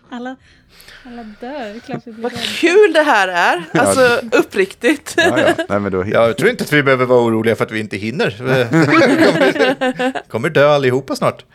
Alla, 0.10 0.36
alla 1.08 1.24
dör, 1.24 1.80
klart 1.80 2.02
vi 2.06 2.12
blir 2.12 2.24
vad 2.24 2.32
rädda. 2.32 2.44
kul 2.44 2.94
det 2.94 3.02
här 3.02 3.28
är. 3.28 3.64
Alltså 3.80 4.20
uppriktigt. 4.32 5.14
Ja, 5.18 5.40
ja. 5.40 5.66
Nej, 5.70 5.80
men 5.80 5.92
då, 5.92 6.06
Jag 6.08 6.38
tror 6.38 6.50
inte 6.50 6.64
att 6.64 6.74
vi 6.74 6.84
behöver 6.84 7.06
vara 7.06 7.22
oroliga 7.22 7.56
för 7.56 7.66
att 7.66 7.72
vi 7.72 7.80
inte 7.80 7.98
hinner. 7.98 8.32
kommer, 8.70 10.28
kommer 10.30 10.50
dö 10.50 10.70
allihopa 10.70 11.16
snart. 11.16 11.46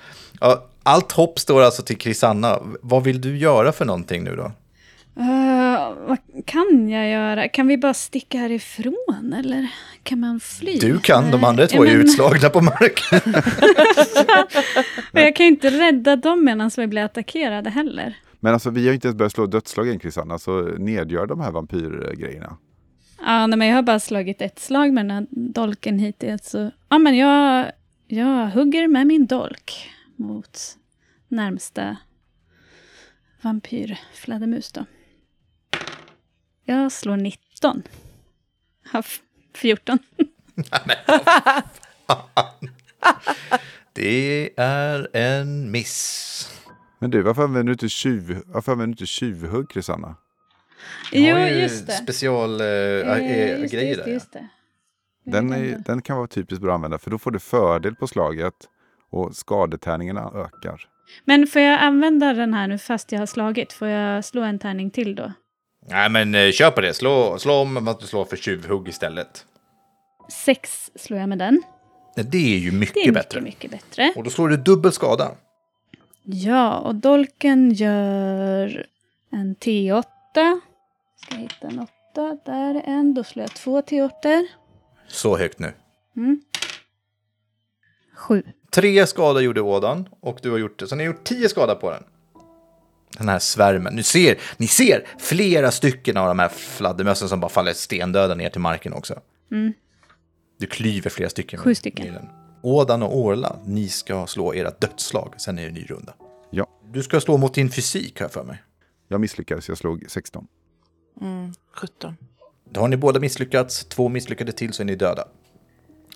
Ja, 0.40 0.66
allt 0.82 1.12
hopp 1.12 1.38
står 1.38 1.62
alltså 1.62 1.82
till 1.82 1.98
Krisanna. 1.98 2.58
Vad 2.82 3.04
vill 3.04 3.20
du 3.20 3.36
göra 3.38 3.72
för 3.72 3.84
någonting 3.84 4.24
nu 4.24 4.36
då? 4.36 4.52
Eh, 5.20 5.92
vad 6.06 6.18
kan 6.46 6.88
jag 6.88 7.08
göra? 7.10 7.48
Kan 7.48 7.66
vi 7.66 7.78
bara 7.78 7.94
sticka 7.94 8.38
härifrån 8.38 9.34
eller 9.38 9.66
kan 10.02 10.20
man 10.20 10.40
fly? 10.40 10.78
Du 10.78 10.98
kan, 10.98 11.30
de 11.30 11.44
andra 11.44 11.62
Ja, 11.62 11.66
två 11.68 11.84
är 11.84 11.88
men- 11.88 12.00
utslagna 12.00 12.48
på 12.48 12.60
marken. 12.60 13.20
Men 15.12 15.22
jag 15.22 15.36
kan 15.36 15.46
ju 15.46 15.52
inte 15.52 15.70
rädda 15.70 16.16
dem 16.16 16.44
medan 16.44 16.70
vi 16.76 16.86
blir 16.86 17.02
attackerade 17.02 17.70
heller. 17.70 18.16
Men 18.44 18.54
alltså 18.54 18.70
vi 18.70 18.86
har 18.86 18.94
inte 18.94 19.08
ens 19.08 19.16
börjat 19.18 19.32
slå 19.32 19.46
dödslag 19.46 19.88
än 19.88 19.98
Krisanna, 19.98 20.38
så 20.38 20.62
nedgör 20.62 21.26
de 21.26 21.40
här 21.40 21.50
vampyrgrejerna. 21.50 22.56
Ja, 23.18 23.46
nej, 23.46 23.58
men 23.58 23.68
jag 23.68 23.74
har 23.76 23.82
bara 23.82 24.00
slagit 24.00 24.42
ett 24.42 24.58
slag 24.58 24.92
med 24.92 25.04
den 25.04 25.10
här 25.10 25.26
dolken 25.30 25.98
hittills. 25.98 26.46
Så, 26.50 26.70
ja, 26.88 26.98
men 26.98 27.16
jag, 27.16 27.72
jag 28.06 28.50
hugger 28.50 28.88
med 28.88 29.06
min 29.06 29.26
dolk 29.26 29.90
mot 30.16 30.58
närmsta 31.28 31.96
vampyrfladdermus 33.42 34.72
då. 34.72 34.84
Jag 36.64 36.92
slår 36.92 37.16
19. 37.16 37.82
Ja, 38.92 38.98
f- 38.98 39.20
14. 39.54 39.98
Det 43.92 44.50
är 44.56 45.16
en 45.16 45.70
miss. 45.70 46.61
Men 47.02 47.10
du, 47.10 47.22
varför 47.22 47.42
använder 47.42 47.64
du 47.70 47.72
inte, 47.72 47.88
tjuv, 47.88 48.42
varför 48.46 48.72
använder 48.72 48.86
du 48.96 49.02
inte 49.02 49.06
tjuvhugg 49.06 49.70
Krisanna? 49.70 50.14
Jag 51.12 51.50
Jo, 51.50 51.56
just 51.60 51.86
det. 51.86 51.92
Special 51.92 52.60
eh, 52.60 52.66
Eh, 52.66 53.16
eh, 53.16 53.60
just 53.60 53.72
det, 53.72 53.76
grejer 53.76 53.88
just 53.88 54.02
där. 54.04 54.06
ja. 54.06 54.12
just 54.14 54.32
det. 54.32 54.48
Den, 55.24 55.52
är, 55.52 55.82
den 55.86 56.02
kan 56.02 56.16
vara 56.16 56.26
typiskt 56.26 56.62
bra 56.62 56.70
att 56.70 56.74
använda, 56.74 56.98
för 56.98 57.10
då 57.10 57.18
får 57.18 57.30
du 57.30 57.38
fördel 57.38 57.94
på 57.94 58.06
slaget 58.06 58.54
och 59.10 59.36
skadetärningarna 59.36 60.30
ökar. 60.34 60.88
Men 61.24 61.46
får 61.46 61.62
jag 61.62 61.80
använda 61.80 62.32
den 62.32 62.54
här 62.54 62.66
nu 62.68 62.78
fast 62.78 63.12
jag 63.12 63.18
har 63.18 63.26
slagit? 63.26 63.72
Får 63.72 63.88
jag 63.88 64.24
slå 64.24 64.42
en 64.42 64.58
tärning 64.58 64.90
till 64.90 65.14
då? 65.14 65.32
Nej, 65.88 66.10
men 66.10 66.34
eh, 66.34 66.50
kör 66.50 66.70
på 66.70 66.80
det. 66.80 66.94
Slå, 66.94 67.38
slå 67.38 67.54
om 67.54 67.88
att 67.88 68.00
du 68.00 68.06
slår 68.06 68.24
för 68.24 68.36
tjuvhugg 68.36 68.88
istället. 68.88 69.46
Sex 70.32 70.90
slår 70.94 71.20
jag 71.20 71.28
med 71.28 71.38
den. 71.38 71.62
Det 72.16 72.54
är 72.54 72.58
ju 72.58 72.72
mycket, 72.72 72.94
Det 72.94 73.08
är 73.08 73.12
bättre. 73.12 73.40
mycket, 73.40 73.70
mycket 73.70 73.88
bättre. 73.88 74.12
Och 74.16 74.24
då 74.24 74.30
slår 74.30 74.48
du 74.48 74.56
dubbel 74.56 74.92
skada. 74.92 75.30
Ja, 76.22 76.78
och 76.78 76.94
dolken 76.94 77.72
gör 77.72 78.86
en 79.30 79.56
T8. 79.56 80.04
Ska 81.16 81.34
hitta 81.34 81.68
en 81.68 81.78
åtta? 81.78 82.38
Där 82.44 82.74
är 82.74 82.82
en. 82.86 83.14
Då 83.14 83.24
slår 83.24 83.42
jag 83.42 83.54
två 83.54 83.80
T8. 83.80 84.46
Så 85.08 85.38
högt 85.38 85.58
nu. 85.58 85.72
Mm. 86.16 86.42
Sju. 88.14 88.42
Tre 88.70 89.06
skador 89.06 89.42
gjorde 89.42 89.60
ådan 89.60 90.08
och 90.20 90.38
du 90.42 90.50
har 90.50 90.58
gjort 90.58 90.78
det. 90.78 90.86
Så 90.86 90.96
ni 90.96 91.04
har 91.04 91.12
gjort 91.12 91.24
tio 91.24 91.48
skada 91.48 91.74
på 91.74 91.90
den. 91.90 92.02
Den 93.18 93.28
här 93.28 93.38
svärmen. 93.38 93.94
Ni 93.94 94.02
ser, 94.02 94.38
ni 94.56 94.66
ser 94.66 95.06
flera 95.18 95.70
stycken 95.70 96.16
av 96.16 96.28
de 96.28 96.38
här 96.38 96.48
fladdermössen 96.48 97.28
som 97.28 97.40
bara 97.40 97.48
faller 97.48 97.72
stendöda 97.72 98.34
ner 98.34 98.50
till 98.50 98.60
marken 98.60 98.92
också. 98.92 99.20
Mm. 99.50 99.72
Du 100.58 100.66
klyver 100.66 101.10
flera 101.10 101.30
stycken. 101.30 101.58
Sju 101.58 101.74
stycken. 101.74 102.04
med 102.06 102.14
den. 102.14 102.41
Ådan 102.62 103.02
och 103.02 103.16
Orla, 103.18 103.56
ni 103.64 103.88
ska 103.88 104.26
slå 104.26 104.54
era 104.54 104.70
dödsslag. 104.70 105.34
Sen 105.38 105.58
är 105.58 105.62
det 105.62 105.68
en 105.68 105.74
ny 105.74 105.84
runda. 105.90 106.14
Ja, 106.50 106.66
Du 106.92 107.02
ska 107.02 107.20
slå 107.20 107.36
mot 107.36 107.54
din 107.54 107.70
fysik, 107.70 108.20
jag 108.20 108.32
för 108.32 108.44
mig. 108.44 108.62
jag 109.08 109.20
misslyckades, 109.20 109.68
jag 109.68 109.78
slog 109.78 110.04
16. 110.08 110.46
Mm, 111.20 111.52
17. 111.74 112.16
Då 112.70 112.80
har 112.80 112.88
ni 112.88 112.96
båda 112.96 113.20
misslyckats, 113.20 113.84
två 113.84 114.08
misslyckade 114.08 114.52
till 114.52 114.72
så 114.72 114.82
är 114.82 114.84
ni 114.84 114.94
döda. 114.96 115.24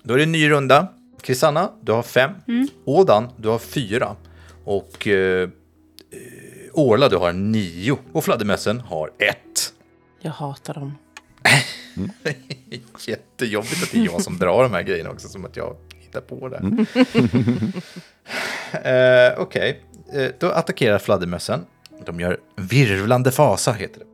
Då 0.03 0.13
är 0.13 0.17
det 0.17 0.23
en 0.23 0.31
ny 0.31 0.49
runda. 0.49 0.87
Krisanna, 1.21 1.71
du 1.81 1.91
har 1.91 2.03
fem. 2.03 2.31
Ådan, 2.85 3.29
du 3.37 3.49
har 3.49 3.59
fyra. 3.59 4.15
Och 4.65 5.07
eh, 5.07 5.49
Orla, 6.73 7.09
du 7.09 7.17
har 7.17 7.33
nio. 7.33 7.97
Och 8.13 8.23
fladdermössen 8.23 8.79
har 8.79 9.11
ett. 9.17 9.73
Jag 10.19 10.31
hatar 10.31 10.73
dem. 10.73 10.93
Jättejobbigt 13.07 13.83
att 13.83 13.91
det 13.91 13.99
är 13.99 14.05
jag 14.05 14.21
som 14.21 14.37
drar 14.37 14.63
de 14.63 14.71
här 14.71 14.81
grejerna 14.83 15.09
också, 15.09 15.27
som 15.27 15.45
att 15.45 15.55
jag 15.55 15.75
hittar 16.07 16.21
på 16.21 16.49
det. 16.49 16.57
eh, 18.89 19.39
Okej, 19.41 19.81
eh, 20.13 20.27
då 20.39 20.51
attackerar 20.51 20.99
fladdermössen. 20.99 21.65
De 22.05 22.19
gör 22.19 22.37
virvlande 22.55 23.31
fasa, 23.31 23.71
heter 23.71 23.99
det. 23.99 24.05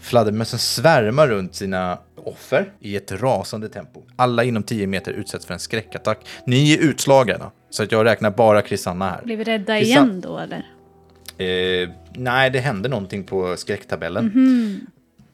Fladdermössen 0.00 0.58
svärmar 0.58 1.28
runt 1.28 1.54
sina 1.54 1.98
offer 2.16 2.72
i 2.80 2.96
ett 2.96 3.12
rasande 3.12 3.68
tempo. 3.68 4.02
Alla 4.16 4.44
inom 4.44 4.62
10 4.62 4.86
meter 4.86 5.12
utsätts 5.12 5.46
för 5.46 5.54
en 5.54 5.60
skräckattack. 5.60 6.26
Ni 6.46 6.72
är 6.72 6.78
utslagna, 6.78 7.50
så 7.70 7.82
att 7.82 7.92
jag 7.92 8.04
räknar 8.06 8.30
bara 8.30 8.62
Krisanna 8.62 9.10
här. 9.10 9.20
Blir 9.24 9.36
vi 9.36 9.44
rädda 9.44 9.72
Kristian- 9.74 9.84
igen 9.84 10.20
då 10.20 10.38
eller? 10.38 10.66
Eh, 11.38 11.88
nej, 12.14 12.50
det 12.50 12.58
hände 12.58 12.88
någonting 12.88 13.24
på 13.24 13.56
skräcktabellen. 13.56 14.24
Mhm. 14.24 14.80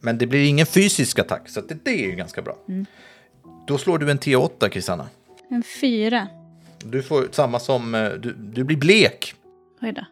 Men 0.00 0.18
det 0.18 0.26
blir 0.26 0.48
ingen 0.48 0.66
fysisk 0.66 1.18
attack, 1.18 1.48
så 1.48 1.60
att 1.60 1.68
det, 1.68 1.76
det 1.84 1.90
är 2.04 2.06
ju 2.06 2.12
ganska 2.16 2.42
bra. 2.42 2.56
Mm. 2.68 2.86
Då 3.66 3.78
slår 3.78 3.98
du 3.98 4.10
en 4.10 4.18
T8, 4.18 4.68
Kristanna. 4.68 5.06
En 5.50 5.62
fyra. 5.80 6.28
Du 6.84 7.02
får 7.02 7.28
samma 7.32 7.58
som... 7.58 7.94
eh, 7.94 8.08
Du, 8.10 8.32
du 8.32 8.64
blir 8.64 8.76
blek. 8.76 9.34
Oj 9.82 9.92
då. 9.92 10.04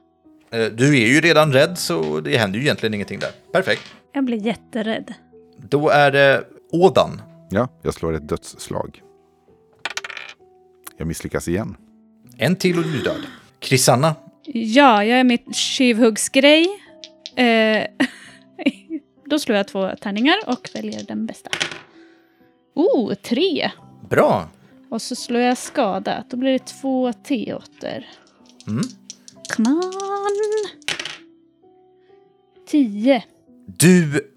Eh, 0.59 0.67
Du 0.73 1.03
är 1.03 1.07
ju 1.07 1.21
redan 1.21 1.53
rädd, 1.53 1.79
så 1.79 2.21
det 2.21 2.37
händer 2.37 2.59
ju 2.59 2.65
egentligen 2.65 2.95
ingenting 2.95 3.19
där. 3.19 3.31
Perfekt. 3.53 3.83
Jag 4.13 4.25
blir 4.25 4.47
jätterädd. 4.47 5.15
Då 5.57 5.89
är 5.89 6.11
det 6.11 6.45
Ådan. 6.73 7.23
Ja, 7.51 7.69
jag 7.83 7.95
slår 7.95 8.13
ett 8.15 8.29
dödsslag. 8.29 9.03
Jag 10.97 11.07
misslyckas 11.07 11.49
igen. 11.49 11.77
En 12.39 12.57
till 12.57 12.79
och 12.79 12.85
du 12.85 13.01
är 13.01 13.05
död. 13.05 13.21
Krisanna. 13.59 14.15
Ja, 14.47 15.05
jag 15.05 15.21
är 15.21 15.25
mitt 15.25 15.55
tjuvhuggsgrej. 15.55 16.67
Eh, 17.37 17.85
då 19.27 19.39
slår 19.39 19.57
jag 19.57 19.69
två 19.69 19.91
tärningar 20.01 20.37
och 20.47 20.71
väljer 20.75 21.05
den 21.05 21.27
bästa. 21.27 21.51
Oh, 22.75 23.15
tre! 23.15 23.71
Bra. 24.11 24.49
Och 24.95 25.03
så 25.03 25.15
slår 25.17 25.43
jag 25.43 25.59
skada. 25.59 26.25
Då 26.31 26.37
blir 26.37 26.53
det 26.53 26.67
två 26.67 27.11
T8. 27.11 28.03
Mm. 28.67 28.85
Come 29.57 29.71
on! 29.71 30.81
Tio. 32.69 33.25
Du 33.67 34.31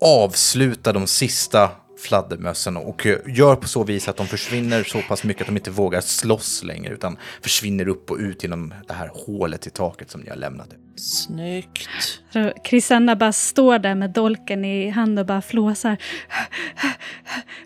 avslutar 0.00 0.92
de 0.92 1.06
sista 1.06 1.70
fladdermössen 1.98 2.76
och 2.76 3.06
gör 3.26 3.56
på 3.56 3.68
så 3.68 3.84
vis 3.84 4.08
att 4.08 4.16
de 4.16 4.26
försvinner 4.26 4.84
så 4.84 5.02
pass 5.02 5.24
mycket 5.24 5.40
att 5.40 5.46
de 5.46 5.56
inte 5.56 5.70
vågar 5.70 6.00
slåss 6.00 6.62
längre 6.62 6.94
utan 6.94 7.16
försvinner 7.42 7.88
upp 7.88 8.10
och 8.10 8.16
ut 8.16 8.42
genom 8.42 8.74
det 8.88 8.94
här 8.94 9.10
hålet 9.14 9.66
i 9.66 9.70
taket 9.70 10.10
som 10.10 10.20
ni 10.20 10.30
har 10.30 10.36
lämnat. 10.36 10.68
Snyggt. 10.96 11.88
Så 12.32 12.52
Krisanna 12.64 13.16
bara 13.16 13.32
står 13.32 13.78
där 13.78 13.94
med 13.94 14.10
dolken 14.10 14.64
i 14.64 14.88
hand 14.88 15.18
och 15.18 15.26
bara 15.26 15.42
flåsar. 15.42 15.96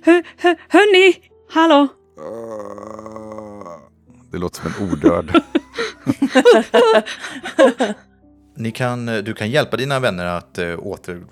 Hör, 0.02 0.24
hör, 0.36 0.56
hörni! 0.68 1.16
Hallå! 1.50 1.88
Det 4.30 4.38
låter 4.38 4.60
som 4.60 4.84
en 4.86 4.92
odöd. 4.92 5.30
Ni 8.56 8.70
kan, 8.70 9.08
eh, 9.08 9.18
du 9.18 9.34
kan 9.34 9.50
hjälpa 9.50 9.76
dina 9.76 10.00
vänner 10.00 10.24
att 10.24 10.58
uh, 10.58 10.78
åter 10.78 11.24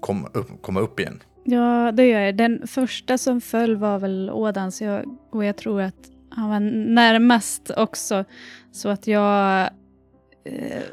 kom, 0.00 0.26
upp, 0.32 0.62
komma 0.62 0.80
upp 0.80 1.00
igen. 1.00 1.22
Ja, 1.44 1.92
det 1.92 2.06
gör 2.06 2.20
jag. 2.20 2.36
Den 2.36 2.66
första 2.66 3.18
som 3.18 3.40
föll 3.40 3.76
var 3.76 3.98
väl 3.98 4.30
Ådan, 4.30 4.72
så 4.72 4.84
jag, 4.84 5.18
och 5.30 5.44
jag 5.44 5.56
tror 5.56 5.80
att 5.80 6.10
han 6.30 6.48
var 6.50 6.60
närmast 6.94 7.70
också. 7.76 8.24
Så 8.72 8.88
att 8.88 9.06
jag 9.06 9.62
eh, 9.62 9.68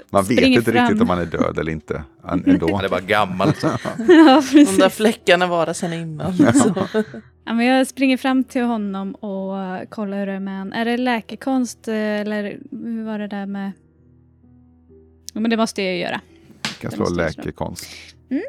Man 0.09 0.23
vet 0.23 0.39
inte 0.41 0.71
fram. 0.71 0.83
riktigt 0.87 1.01
om 1.01 1.07
man 1.07 1.19
är 1.19 1.25
död 1.25 1.59
eller 1.59 1.71
inte 1.71 2.03
ändå. 2.27 2.75
Han 2.75 2.85
är 2.85 2.89
bara 2.89 3.01
gammal. 3.01 3.53
Så. 3.53 3.67
ja, 3.97 4.43
De 4.53 4.65
där 4.79 4.89
fläckarna 4.89 5.47
var 5.47 5.65
där 5.65 5.73
sedan 5.73 5.93
innan. 5.93 6.33
Så. 6.53 6.73
Ja, 7.45 7.53
men 7.53 7.65
jag 7.65 7.87
springer 7.87 8.17
fram 8.17 8.43
till 8.43 8.63
honom 8.63 9.15
och 9.15 9.89
kollar 9.89 10.17
hur 10.19 10.25
det 10.25 10.31
är 10.33 10.39
med 10.39 10.57
han. 10.57 10.73
Är 10.73 10.85
det 10.85 10.97
läkekonst 10.97 11.87
eh, 11.87 11.93
eller 11.95 12.59
hur 12.71 13.03
var 13.05 13.19
det 13.19 13.27
där 13.27 13.45
med... 13.45 13.71
Ja, 15.33 15.39
men 15.39 15.49
det 15.51 15.57
måste 15.57 15.81
jag 15.81 15.93
ju 15.93 15.99
göra. 15.99 16.21
kan 16.81 16.89
Det 16.89 16.95
slå 16.95 16.99
måste 17.05 17.21
jag 17.21 17.33
slå. 17.33 17.41
läkekonst. 17.43 17.85
Mm. 18.29 18.43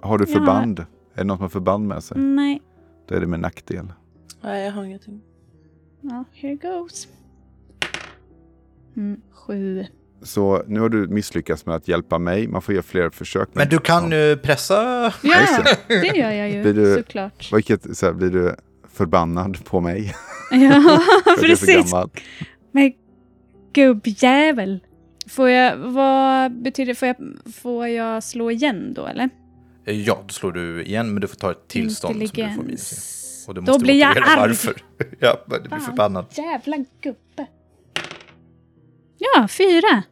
Har 0.00 0.18
du 0.18 0.24
Jag 0.24 0.28
har- 0.28 0.46
förband? 0.46 0.80
Är 0.80 0.86
det 1.18 1.24
något 1.24 1.40
med 1.40 1.52
förband 1.52 1.88
med 1.88 2.04
sig? 2.04 2.18
Nej. 2.18 2.62
Då 3.08 3.14
är 3.14 3.20
det 3.20 3.26
med 3.26 3.40
nackdel. 3.40 3.92
Nej, 4.42 4.64
jag 4.64 4.72
har 4.72 4.84
ingenting. 4.84 5.20
Ja, 6.00 6.24
here 6.32 6.54
goes. 6.54 7.08
Mm, 8.96 9.20
sju. 9.32 9.86
Så 10.24 10.62
nu 10.66 10.80
har 10.80 10.88
du 10.88 11.06
misslyckats 11.08 11.66
med 11.66 11.74
att 11.76 11.88
hjälpa 11.88 12.18
mig. 12.18 12.48
Man 12.48 12.62
får 12.62 12.74
göra 12.74 12.82
fler 12.82 13.10
försök. 13.10 13.48
Men 13.52 13.68
du 13.68 13.78
kan 13.78 14.10
nu 14.10 14.36
pressa... 14.36 14.74
Ja, 15.22 15.38
det 15.88 16.06
gör 16.16 16.30
jag 16.30 16.50
Blir 16.62 16.74
ju 16.78 16.84
du- 16.84 16.94
såklart. 16.94 17.52
Vilket, 17.52 17.96
så 17.96 18.06
här, 18.06 18.12
blir 18.12 18.30
du 18.30 18.56
förbannad 18.92 19.64
på 19.64 19.80
mig? 19.80 20.14
Ja, 20.50 20.56
är 21.26 21.40
precis. 21.40 21.90
gammal? 21.92 22.10
Men 22.72 22.92
gubbjävel. 23.72 24.80
Får 25.28 25.48
jag, 25.50 25.76
vad 25.76 26.52
betyder? 26.62 26.94
Får 26.94 27.08
jag, 27.08 27.16
får 27.54 27.88
jag 27.88 28.22
slå 28.22 28.50
igen 28.50 28.92
då 28.94 29.06
eller? 29.06 29.30
Eh, 29.86 30.00
Ja, 30.00 30.22
då 30.26 30.32
slår 30.32 30.52
du 30.52 30.82
igen, 30.84 31.12
men 31.12 31.20
du 31.20 31.26
får 31.28 31.36
ta 31.36 31.50
ett 31.50 31.68
tillstånd 31.68 32.12
som 32.14 32.20
du 32.20 32.28
får 32.54 32.62
minus. 32.62 33.44
Och 33.48 33.54
du 33.54 33.60
Då 33.60 33.72
måste 33.72 33.84
blir 33.84 34.00
jag 34.00 34.18
arg. 34.18 34.36
Varför. 34.36 34.74
ja, 35.20 35.36
du 35.62 35.68
blir 35.68 35.78
förbannad. 35.78 36.26
Jävla 36.30 36.76
gubbe. 37.00 37.46
Ja, 39.18 39.48
fyra. 39.48 40.02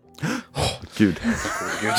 Gud. 0.96 1.20
Gud. 1.80 1.92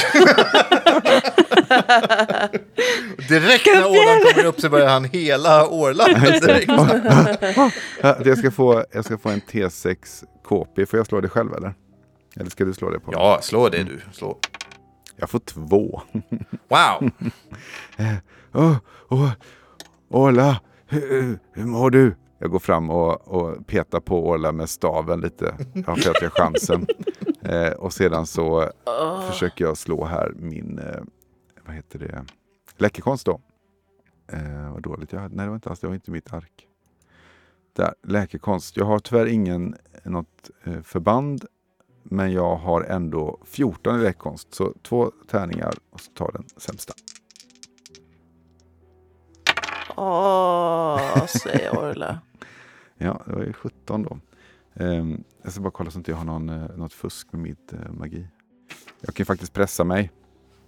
Direkt 3.30 3.66
när 3.66 3.86
Ådan 3.88 4.20
kommer 4.34 4.46
upp 4.46 4.62
så 4.62 4.70
börjar 4.70 4.89
han 4.89 5.04
hela. 5.06 5.68
Ja, 8.02 8.18
Jag 8.26 8.38
ska, 8.38 8.52
få, 8.52 8.86
jag 8.91 9.06
ska 9.06 9.18
få 9.18 9.30
en 9.30 9.41
T6 9.41 10.24
KP. 10.44 10.86
Får 10.86 11.00
jag 11.00 11.08
slå 11.08 11.22
det 11.22 11.30
själv 11.30 11.54
eller? 11.54 11.74
Eller 12.36 12.50
ska 12.50 12.66
du 12.66 12.74
slå 12.74 12.89
det 12.89 13.00
på? 13.00 13.12
Ja, 13.14 13.39
slå 13.41 13.70
det 13.70 13.84
du. 13.84 14.02
Slå. 14.12 14.39
Jag 15.16 15.30
får 15.30 15.39
två. 15.39 16.02
Wow! 16.70 17.12
Åh, 18.54 18.76
åh, 19.10 19.30
Orla, 20.10 20.62
hur, 20.88 21.39
hur 21.54 21.64
mår 21.66 21.89
du? 21.89 22.16
Jag 22.39 22.52
går 22.52 22.60
fram 22.60 22.89
och, 22.89 23.28
och 23.28 23.68
petar 23.68 24.00
på 24.00 24.28
Orla 24.30 24.52
med 24.52 24.70
staven 24.70 25.22
lite. 25.22 25.56
Jag 25.74 25.84
har 25.84 26.30
chansen. 26.30 26.88
Eh, 27.46 27.72
och 27.72 27.94
sedan 27.94 28.26
så 28.26 28.70
försöker 29.32 29.66
jag 29.66 29.78
slå 29.78 30.06
här 30.06 30.34
min, 30.36 30.80
eh, 30.80 31.02
vad 31.66 31.76
heter 31.76 32.00
det, 32.00 32.26
läkekonst 32.78 33.26
då. 33.26 33.41
Eh, 34.28 34.74
vad 34.74 34.82
dåligt 34.82 35.14
jag 35.14 35.20
hade. 35.20 35.36
Nej, 35.36 35.46
det 35.46 35.50
var 35.50 35.56
inte 35.56 35.70
alls, 35.70 35.80
det 35.80 35.88
var 35.88 35.94
inte 35.94 36.12
mitt 36.12 36.34
ark. 36.34 36.68
Där, 37.74 37.94
läkekonst. 38.04 38.78
Jag 38.78 38.86
har 38.86 39.00
tyvärr 39.00 39.26
ingen, 39.26 39.76
något 40.04 40.50
eh, 40.64 40.82
förband. 40.82 41.46
Men 42.04 42.32
jag 42.32 42.56
har 42.56 42.84
ändå 42.84 43.39
14 43.46 44.00
i 44.00 44.04
läkekonst. 44.04 44.54
Så 44.54 44.74
två 44.82 45.12
tärningar 45.28 45.74
och 45.89 46.02
så 46.02 46.12
tar 46.12 46.32
den 46.32 46.46
sämsta. 46.58 46.94
Åh, 49.96 51.26
säger 51.26 51.78
Orla. 51.78 52.20
Ja, 52.98 53.22
det 53.26 53.34
var 53.34 53.44
ju 53.44 53.54
17 53.54 54.04
då. 54.04 54.20
Ehm, 54.76 55.24
jag 55.43 55.51
ska 55.51 55.61
bara 55.61 55.71
kolla 55.71 55.91
så 55.91 55.99
att 55.99 56.07
jag 56.07 56.15
har 56.15 56.26
någon, 56.26 56.49
eh, 56.49 56.78
något 56.78 56.93
fusk 56.93 57.32
med 57.32 57.41
mitt 57.41 57.74
eh, 57.74 57.91
magi. 57.91 58.28
Jag 59.01 59.15
kan 59.15 59.26
faktiskt 59.26 59.53
pressa 59.53 59.84
mig. 59.84 60.11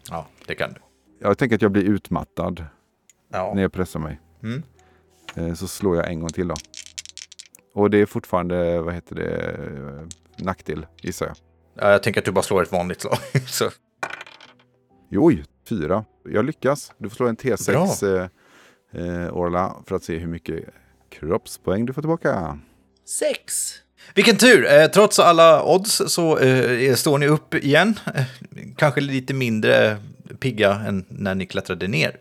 Ja, 0.09 0.27
det 0.47 0.55
kan 0.55 0.73
du. 0.73 0.79
Jag 1.19 1.37
tänker 1.37 1.55
att 1.55 1.61
jag 1.61 1.71
blir 1.71 1.83
utmattad 1.83 2.65
när 3.29 3.39
Ja. 3.39 3.59
jag 3.59 3.73
pressar 3.73 3.99
mig. 3.99 4.19
Mm. 4.43 4.63
Eh, 5.35 5.53
så 5.53 5.67
slår 5.67 5.95
jag 5.95 6.07
en 6.11 6.19
gång 6.19 6.29
till 6.29 6.47
då. 6.47 6.55
Och 7.73 7.89
det 7.89 7.97
är 7.97 8.05
fortfarande, 8.05 8.81
vad 8.81 8.93
heter 8.93 9.15
det, 9.15 10.07
nackdel 10.37 10.85
gissar 11.01 11.25
jag. 11.25 11.35
Ja, 11.73 11.91
Jag 11.91 12.03
tänker 12.03 12.21
att 12.21 12.25
du 12.25 12.31
bara 12.31 12.43
slår 12.43 12.63
ett 12.63 12.71
vanligt 12.71 13.01
slag. 13.01 13.17
Så. 13.47 13.69
Oj, 15.11 15.45
fyra. 15.69 16.05
Jag 16.25 16.45
lyckas. 16.45 16.93
Du 16.97 17.09
får 17.09 17.15
slå 17.15 17.27
en 17.27 17.37
T6 17.37 18.03
eh, 18.17 18.29
eh, 19.05 19.33
Orla 19.37 19.75
för 19.85 19.95
att 19.95 20.03
se 20.03 20.17
hur 20.17 20.27
mycket 20.27 20.69
kroppspoäng 21.09 21.85
du 21.85 21.93
får 21.93 22.01
tillbaka. 22.01 22.59
Sex. 23.05 23.73
Vilken 24.15 24.37
tur! 24.37 24.65
Eh, 24.73 24.87
trots 24.87 25.19
alla 25.19 25.63
odds 25.63 26.01
så 26.07 26.39
eh, 26.39 26.95
står 26.95 27.17
ni 27.17 27.27
upp 27.27 27.53
igen. 27.53 27.99
Eh, 28.15 28.23
kanske 28.77 29.01
lite 29.01 29.33
mindre 29.33 29.97
pigga 30.39 30.73
än 30.73 31.05
när 31.07 31.35
ni 31.35 31.45
klättrade 31.45 31.87
ner. 31.87 32.17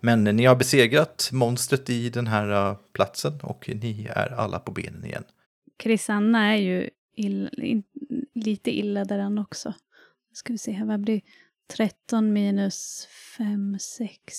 Men 0.00 0.24
ni 0.24 0.44
har 0.44 0.56
besegrat 0.56 1.28
monstret 1.32 1.90
i 1.90 2.10
den 2.10 2.26
här 2.26 2.50
eh, 2.70 2.76
platsen 2.92 3.40
och 3.42 3.70
ni 3.82 4.08
är 4.10 4.34
alla 4.34 4.58
på 4.58 4.72
benen 4.72 5.04
igen. 5.04 5.24
Krisanna 5.76 6.52
är 6.52 6.56
ju 6.56 6.90
illa, 7.16 7.50
in, 7.50 7.82
lite 8.34 8.70
illa 8.70 9.04
däran 9.04 9.38
också. 9.38 9.68
Nu 9.68 10.34
ska 10.34 10.52
vi 10.52 10.58
se 10.58 10.72
här, 10.72 10.86
vad 10.86 11.00
blir 11.00 11.20
13 11.76 12.32
minus 12.32 13.08
5, 13.36 13.78
6? 13.78 14.34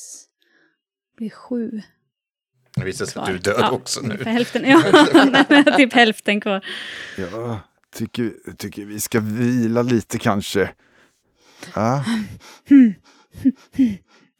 blir 1.15 1.29
7 1.29 1.81
det 2.75 2.83
visar 2.85 3.05
sig 3.05 3.21
att 3.21 3.27
du 3.27 3.33
är 3.33 3.39
död 3.39 3.55
Ja, 3.59 3.71
också 3.71 4.01
nu. 4.01 4.23
Hälften, 4.25 4.63
ja. 4.65 4.83
typ 5.77 5.93
hälften 5.93 6.41
kvar. 6.41 6.65
Jag 7.17 7.57
tycker, 7.95 8.31
tycker 8.57 8.85
vi 8.85 8.99
ska 8.99 9.19
vila 9.19 9.81
lite 9.81 10.19
kanske. 10.19 10.69
Ja, 11.75 12.05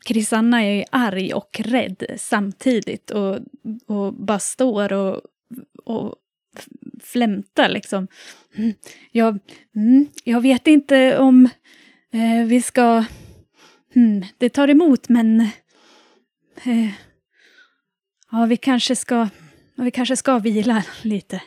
Krisanna 0.06 0.64
är 0.64 0.72
ju 0.72 0.84
arg 0.92 1.34
och 1.34 1.62
rädd 1.64 2.04
samtidigt 2.18 3.12
och, 3.12 3.40
och 3.86 4.14
bara 4.14 4.40
står 4.40 4.94
och, 4.94 5.22
och 5.84 6.16
flämtar 7.04 7.70
liksom. 7.70 8.08
Mm, 8.56 8.74
Jag, 9.12 9.40
mm, 9.76 10.08
jag 10.24 10.42
vet 10.42 10.68
inte 10.68 11.18
om 11.18 11.50
eh, 12.12 12.46
vi 12.48 12.62
ska... 12.62 13.04
Mm, 13.96 14.26
det 14.38 14.50
tar 14.50 14.68
emot 14.68 15.10
men... 15.10 15.40
Eh, 16.64 16.90
ja, 18.34 18.46
vi 18.46 18.58
kanske 18.58 18.96
ska... 18.96 19.30
Vi 19.76 19.92
kanske 19.92 20.18
ska 20.18 20.40
vila 20.40 20.84
lite. 21.02 21.42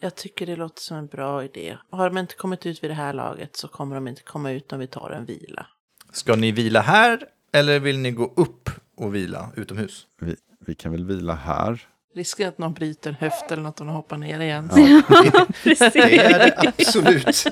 Jag 0.00 0.14
tycker 0.14 0.46
det 0.46 0.56
låter 0.56 0.82
som 0.82 0.96
en 0.96 1.06
bra 1.06 1.44
idé. 1.44 1.76
Har 1.90 2.10
de 2.10 2.18
inte 2.18 2.34
kommit 2.34 2.66
ut 2.66 2.84
vid 2.84 2.90
det 2.90 2.94
här 2.94 3.12
laget 3.12 3.56
så 3.56 3.68
kommer 3.68 3.94
de 3.94 4.08
inte 4.08 4.22
komma 4.22 4.50
ut 4.50 4.72
om 4.72 4.78
vi 4.78 4.86
tar 4.86 5.10
en 5.10 5.24
vila. 5.24 5.66
Ska 6.12 6.36
ni 6.36 6.52
vila 6.52 6.80
här 6.80 7.24
eller 7.52 7.80
vill 7.80 7.98
ni 7.98 8.10
gå 8.10 8.32
upp 8.36 8.70
och 8.96 9.14
vila 9.14 9.52
utomhus? 9.56 10.06
vi, 10.20 10.36
vi 10.66 10.74
kan 10.74 10.92
väl 10.92 11.04
vila 11.04 11.34
här. 11.34 11.88
Risken 12.14 12.48
att 12.48 12.58
någon 12.58 12.74
bryter 12.74 13.10
en 13.10 13.16
höft 13.16 13.50
eller 13.50 13.62
något 13.62 13.76
de 13.76 13.88
hoppar 13.88 14.16
ner 14.16 14.40
igen. 14.40 14.68
Precis. 15.62 15.92
Det 15.92 16.16
är 16.16 16.38
det 16.38 16.68
absolut. 16.68 17.46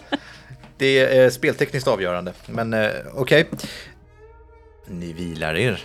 Det 0.77 1.19
är 1.19 1.31
speltekniskt 1.31 1.89
avgörande. 1.89 2.33
Men 2.47 2.75
eh, 2.75 2.91
okej. 3.15 3.49
Ni 4.87 5.13
vilar 5.13 5.55
er 5.55 5.85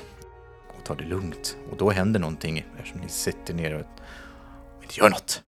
Ta 0.85 0.95
det 0.95 1.05
lugnt. 1.05 1.57
Och 1.71 1.77
då 1.77 1.89
händer 1.91 2.19
någonting 2.19 2.65
eftersom 2.77 3.01
ni 3.01 3.09
sitter 3.09 3.53
ner 3.53 3.75
och 3.75 3.85
inte 4.83 4.99
gör 4.99 5.09
något. 5.09 5.41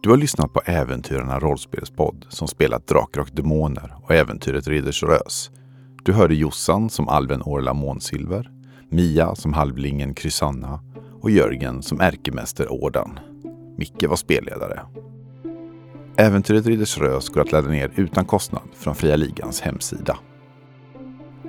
Du 0.00 0.10
har 0.10 0.16
lyssnat 0.16 0.52
på 0.52 0.60
Äventyrarna 0.64 1.38
rollspelspodd 1.38 2.26
som 2.28 2.48
spelat 2.48 2.86
Drakar 2.86 3.20
och 3.20 3.30
Demoner 3.32 3.94
och 4.02 4.14
äventyret 4.14 4.68
Ridders 4.68 5.02
Rös. 5.02 5.50
Du 6.02 6.12
hörde 6.12 6.34
Jossan 6.34 6.90
som 6.90 7.08
alven 7.08 7.42
Orla 7.42 7.74
Månsilver, 7.74 8.50
Mia 8.90 9.34
som 9.34 9.52
halvlingen 9.52 10.14
Krysanna 10.14 10.80
och 11.20 11.30
Jörgen 11.30 11.82
som 11.82 12.00
ärkemäster 12.00 12.72
Ordan. 12.72 13.18
Micke 13.78 14.04
var 14.08 14.16
spelledare. 14.16 14.80
Äventyret 16.16 16.66
Ridders 16.66 16.98
Rös 16.98 17.28
går 17.28 17.40
att 17.40 17.52
ladda 17.52 17.68
ner 17.68 17.92
utan 17.96 18.24
kostnad 18.24 18.68
från 18.74 18.94
Fria 18.94 19.16
Ligans 19.16 19.60
hemsida. 19.60 20.18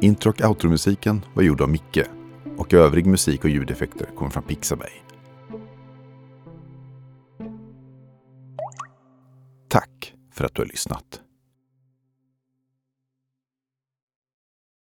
Intro 0.02 0.30
och 0.30 0.50
outromusiken 0.50 1.26
var 1.34 1.44
gjord 1.44 1.62
av 1.62 1.70
Micke 1.70 2.04
och 2.58 2.74
övrig 2.74 3.06
musik 3.06 3.44
och 3.44 3.50
ljudeffekter 3.50 4.10
kommer 4.16 4.32
från 4.32 4.44
Pixabay. 4.44 4.92
Tack 9.68 10.14
för 10.32 10.46
att 10.46 10.56
du 10.56 10.62
har 10.62 10.68
lyssnat. 10.68 11.22